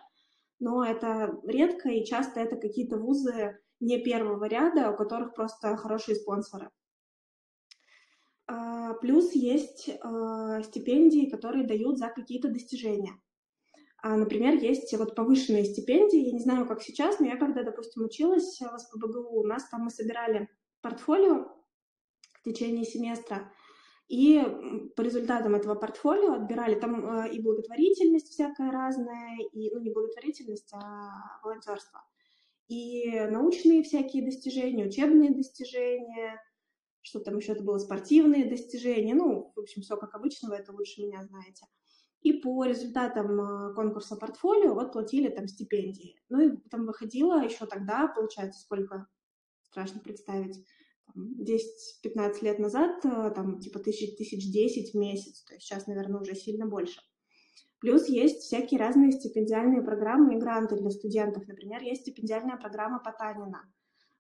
но 0.59 0.85
это 0.85 1.39
редко, 1.45 1.89
и 1.89 2.05
часто 2.05 2.41
это 2.41 2.57
какие-то 2.57 2.99
вузы 2.99 3.59
не 3.81 3.99
первого 3.99 4.45
ряда, 4.45 4.91
у 4.91 4.97
которых 4.97 5.35
просто 5.35 5.77
хорошие 5.77 6.17
спонсоры. 6.17 6.71
А, 8.47 8.95
плюс 8.95 9.33
есть 9.33 9.91
стипендии, 10.65 11.31
которые 11.31 11.67
дают 11.67 11.99
за 11.99 12.09
какие-то 12.09 12.49
достижения. 12.49 13.19
А, 14.07 14.19
например, 14.19 14.57
есть 14.57 14.93
вот 14.99 15.15
повышенные 15.15 15.65
стипендии. 15.65 16.27
Я 16.27 16.33
не 16.33 16.39
знаю, 16.39 16.69
как 16.69 16.83
сейчас, 16.83 17.21
но 17.21 17.27
я 17.27 17.39
когда, 17.39 17.63
допустим, 17.63 18.05
училась 18.05 18.61
в 18.61 18.79
СПБГУ, 18.79 19.41
у 19.41 19.47
нас 19.47 19.67
там 19.71 19.85
мы 19.85 19.91
собирали 19.91 20.51
портфолио 20.83 21.47
в 22.35 22.43
течение 22.45 22.85
семестра, 22.85 23.51
и 24.07 24.43
по 24.95 25.01
результатам 25.01 25.55
этого 25.55 25.75
портфолио 25.75 26.35
отбирали 26.35 26.79
там 26.79 27.23
э, 27.25 27.33
и 27.33 27.41
благотворительность 27.41 28.29
всякая 28.29 28.71
разная, 28.71 29.39
и, 29.39 29.71
ну, 29.71 29.81
не 29.81 29.91
благотворительность, 29.91 30.71
а 30.75 31.41
волонтерство, 31.43 32.05
и 32.69 33.09
научные 33.31 33.83
всякие 33.85 34.23
достижения, 34.23 34.85
учебные 34.85 35.31
достижения, 35.31 36.43
что 37.01 37.21
там 37.21 37.39
еще 37.39 37.53
это 37.53 37.65
было, 37.65 37.79
спортивные 37.79 38.45
достижения, 38.45 39.15
ну, 39.15 39.51
в 39.57 39.61
общем, 39.61 39.81
все 39.81 39.97
как 39.97 40.15
обычно, 40.15 40.51
вы 40.51 40.57
это 40.57 40.73
лучше 40.73 41.01
меня 41.01 41.23
знаете. 41.23 41.65
И 42.25 42.33
по 42.33 42.65
результатам 42.65 43.41
э, 43.41 43.75
конкурса 43.75 44.17
портфолио 44.17 44.75
вот 44.75 44.93
платили 44.93 45.29
там 45.29 45.47
стипендии. 45.47 46.17
Ну 46.31 46.41
и 46.41 46.57
там 46.71 46.87
выходило 46.87 47.45
еще 47.45 47.67
тогда, 47.67 48.09
получается, 48.09 48.61
сколько, 48.61 49.07
страшно 49.63 50.01
представить, 50.01 50.67
10-15 51.15 52.43
лет 52.43 52.59
назад, 52.59 53.05
э, 53.05 53.31
там, 53.35 53.61
типа, 53.61 53.79
тысяч, 53.79 54.17
тысяч 54.17 54.51
десять 54.51 54.95
в 54.95 54.99
месяц, 54.99 55.43
то 55.43 55.55
есть 55.55 55.67
сейчас, 55.67 55.87
наверное, 55.87 56.21
уже 56.21 56.35
сильно 56.35 56.67
больше. 56.67 57.01
Плюс 57.81 58.09
есть 58.09 58.41
всякие 58.41 58.81
разные 58.81 59.13
стипендиальные 59.13 59.83
программы 59.83 60.37
и 60.37 60.39
гранты 60.39 60.77
для 60.77 60.91
студентов. 60.91 61.47
Например, 61.47 61.83
есть 61.83 62.03
стипендиальная 62.03 62.57
программа 62.57 62.99
Потанина. 62.99 63.71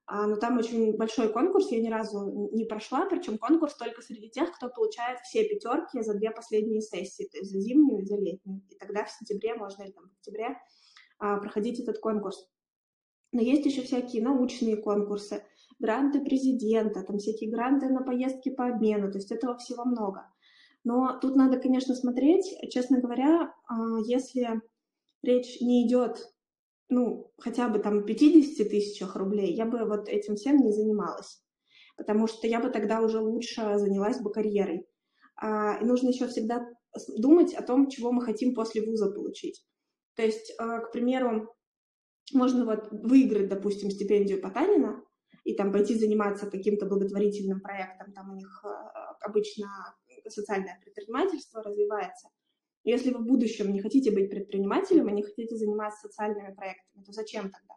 А, 0.06 0.26
но 0.26 0.36
там 0.36 0.58
очень 0.58 0.96
большой 0.96 1.32
конкурс, 1.32 1.70
я 1.70 1.80
ни 1.80 1.88
разу 1.88 2.50
не 2.52 2.66
прошла, 2.66 3.06
причем 3.06 3.38
конкурс 3.38 3.74
только 3.74 4.02
среди 4.02 4.28
тех, 4.28 4.52
кто 4.52 4.68
получает 4.68 5.20
все 5.20 5.44
пятерки 5.48 6.02
за 6.02 6.14
две 6.14 6.30
последние 6.30 6.82
сессии, 6.82 7.26
то 7.30 7.38
есть 7.38 7.50
за 7.50 7.58
зимнюю 7.58 8.02
и 8.02 8.04
за 8.06 8.16
летнюю. 8.16 8.62
И 8.68 8.76
тогда 8.76 9.04
в 9.04 9.10
сентябре 9.10 9.54
можно 9.54 9.82
или 9.82 9.92
там 9.92 10.04
в 10.04 10.12
октябре 10.18 10.58
а, 11.18 11.38
проходить 11.38 11.80
этот 11.80 12.00
конкурс. 12.00 12.50
Но 13.32 13.40
есть 13.40 13.64
еще 13.64 13.82
всякие 13.82 14.22
научные 14.22 14.76
конкурсы, 14.76 15.42
гранты 15.78 16.20
президента, 16.20 17.02
там 17.02 17.18
всякие 17.18 17.50
гранты 17.50 17.88
на 17.88 18.02
поездки 18.02 18.50
по 18.50 18.66
обмену, 18.66 19.10
то 19.10 19.18
есть 19.18 19.32
этого 19.32 19.56
всего 19.56 19.84
много. 19.84 20.30
Но 20.84 21.18
тут 21.18 21.34
надо, 21.34 21.58
конечно, 21.58 21.94
смотреть, 21.94 22.54
честно 22.70 23.00
говоря, 23.00 23.54
а, 23.66 23.98
если 24.04 24.60
речь 25.22 25.62
не 25.62 25.86
идет, 25.86 26.33
ну, 26.88 27.32
хотя 27.38 27.68
бы 27.68 27.78
там 27.78 28.04
50 28.04 28.68
тысячах 28.68 29.16
рублей, 29.16 29.54
я 29.54 29.66
бы 29.66 29.84
вот 29.84 30.08
этим 30.08 30.36
всем 30.36 30.58
не 30.58 30.72
занималась, 30.72 31.42
потому 31.96 32.26
что 32.26 32.46
я 32.46 32.60
бы 32.60 32.70
тогда 32.70 33.00
уже 33.00 33.20
лучше 33.20 33.78
занялась 33.78 34.20
бы 34.20 34.30
карьерой. 34.30 34.86
А, 35.36 35.78
и 35.80 35.84
нужно 35.84 36.08
еще 36.08 36.28
всегда 36.28 36.66
думать 37.18 37.54
о 37.54 37.62
том, 37.62 37.88
чего 37.88 38.12
мы 38.12 38.22
хотим 38.22 38.54
после 38.54 38.82
вуза 38.82 39.10
получить. 39.10 39.64
То 40.14 40.22
есть, 40.22 40.54
а, 40.58 40.80
к 40.80 40.92
примеру, 40.92 41.54
можно 42.32 42.64
вот 42.64 42.88
выиграть, 42.90 43.48
допустим, 43.48 43.90
стипендию 43.90 44.40
Потанина 44.40 45.02
и 45.44 45.54
там 45.54 45.72
пойти 45.72 45.94
заниматься 45.94 46.50
каким-то 46.50 46.86
благотворительным 46.86 47.60
проектом, 47.60 48.12
там 48.14 48.30
у 48.30 48.34
них 48.34 48.64
э, 48.64 48.68
обычно 49.20 49.66
социальное 50.28 50.80
предпринимательство 50.82 51.62
развивается. 51.62 52.28
Если 52.84 53.10
вы 53.10 53.20
в 53.20 53.26
будущем 53.26 53.72
не 53.72 53.80
хотите 53.80 54.10
быть 54.10 54.30
предпринимателем 54.30 55.08
и 55.08 55.12
не 55.12 55.22
хотите 55.22 55.56
заниматься 55.56 56.08
социальными 56.08 56.54
проектами, 56.54 57.02
то 57.02 57.12
зачем 57.12 57.44
тогда? 57.44 57.74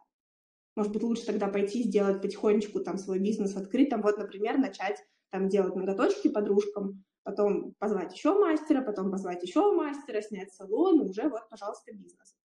Может 0.76 0.92
быть, 0.92 1.02
лучше 1.02 1.26
тогда 1.26 1.48
пойти 1.48 1.82
сделать 1.82 2.22
потихонечку 2.22 2.80
там 2.80 2.98
свой 2.98 3.18
бизнес, 3.18 3.56
открыть 3.56 3.88
там, 3.88 4.02
вот, 4.02 4.18
например, 4.18 4.58
начать 4.58 5.02
там 5.30 5.48
делать 5.48 5.74
ноготочки 5.74 6.28
подружкам, 6.28 7.04
потом 7.22 7.74
позвать 7.78 8.14
еще 8.14 8.38
мастера, 8.38 8.82
потом 8.82 9.10
позвать 9.10 9.42
еще 9.42 9.72
мастера, 9.72 10.20
снять 10.20 10.52
салон, 10.52 11.02
и 11.02 11.08
уже 11.08 11.28
вот, 11.28 11.48
пожалуйста, 11.48 11.92
бизнес. 11.92 12.36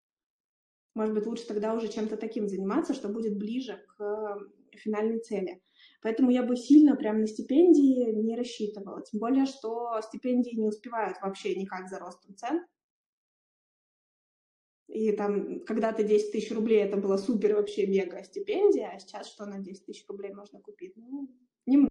Может 0.95 1.15
быть, 1.15 1.27
лучше 1.27 1.47
тогда 1.47 1.75
уже 1.75 1.89
чем-то 1.89 2.17
таким 2.17 2.49
заниматься, 2.49 2.95
что 2.95 3.09
будет 3.09 3.37
ближе 3.37 3.85
к 3.97 4.03
э, 4.03 4.77
финальной 4.77 5.21
цели. 5.21 5.61
Поэтому 6.03 6.31
я 6.31 6.43
бы 6.43 6.57
сильно 6.57 6.97
прям 6.97 7.21
на 7.21 7.27
стипендии 7.27 8.13
не 8.13 8.37
рассчитывала. 8.37 9.03
Тем 9.03 9.21
более, 9.21 9.47
что 9.47 10.01
стипендии 10.03 10.57
не 10.57 10.67
успевают 10.67 11.19
вообще 11.23 11.55
никак 11.55 11.89
за 11.89 11.99
ростом 11.99 12.37
цен. 12.37 12.65
И 14.89 15.13
там 15.13 15.61
когда-то 15.61 16.03
10 16.03 16.33
тысяч 16.33 16.53
рублей 16.53 16.83
это 16.83 16.97
была 16.97 17.17
супер 17.17 17.55
вообще 17.55 17.87
мега 17.87 18.23
стипендия, 18.25 18.91
а 18.95 18.99
сейчас 18.99 19.27
что 19.29 19.47
на 19.47 19.59
10 19.59 19.87
тысяч 19.87 20.07
рублей 20.09 20.35
можно 20.35 20.61
купить? 20.61 20.93
Ну, 20.97 21.31
не 21.67 21.89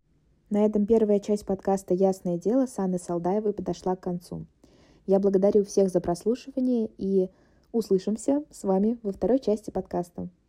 На 0.50 0.65
этом 0.65 0.86
первая 0.86 1.19
часть 1.19 1.45
подкаста 1.45 1.95
«Ясное 1.95 2.38
дело» 2.38 2.67
с 2.67 2.78
Анной 2.78 3.00
Салдаевой 3.00 3.54
подошла 3.54 3.95
к 3.95 4.04
концу. 4.04 4.45
Я 5.08 5.19
благодарю 5.19 5.63
всех 5.63 5.89
за 5.89 6.00
прослушивание 6.00 6.91
и 6.97 7.30
Услышимся 7.71 8.43
с 8.52 8.65
вами 8.65 9.00
во 9.02 9.13
второй 9.13 9.39
части 9.39 9.71
подкаста. 9.71 10.28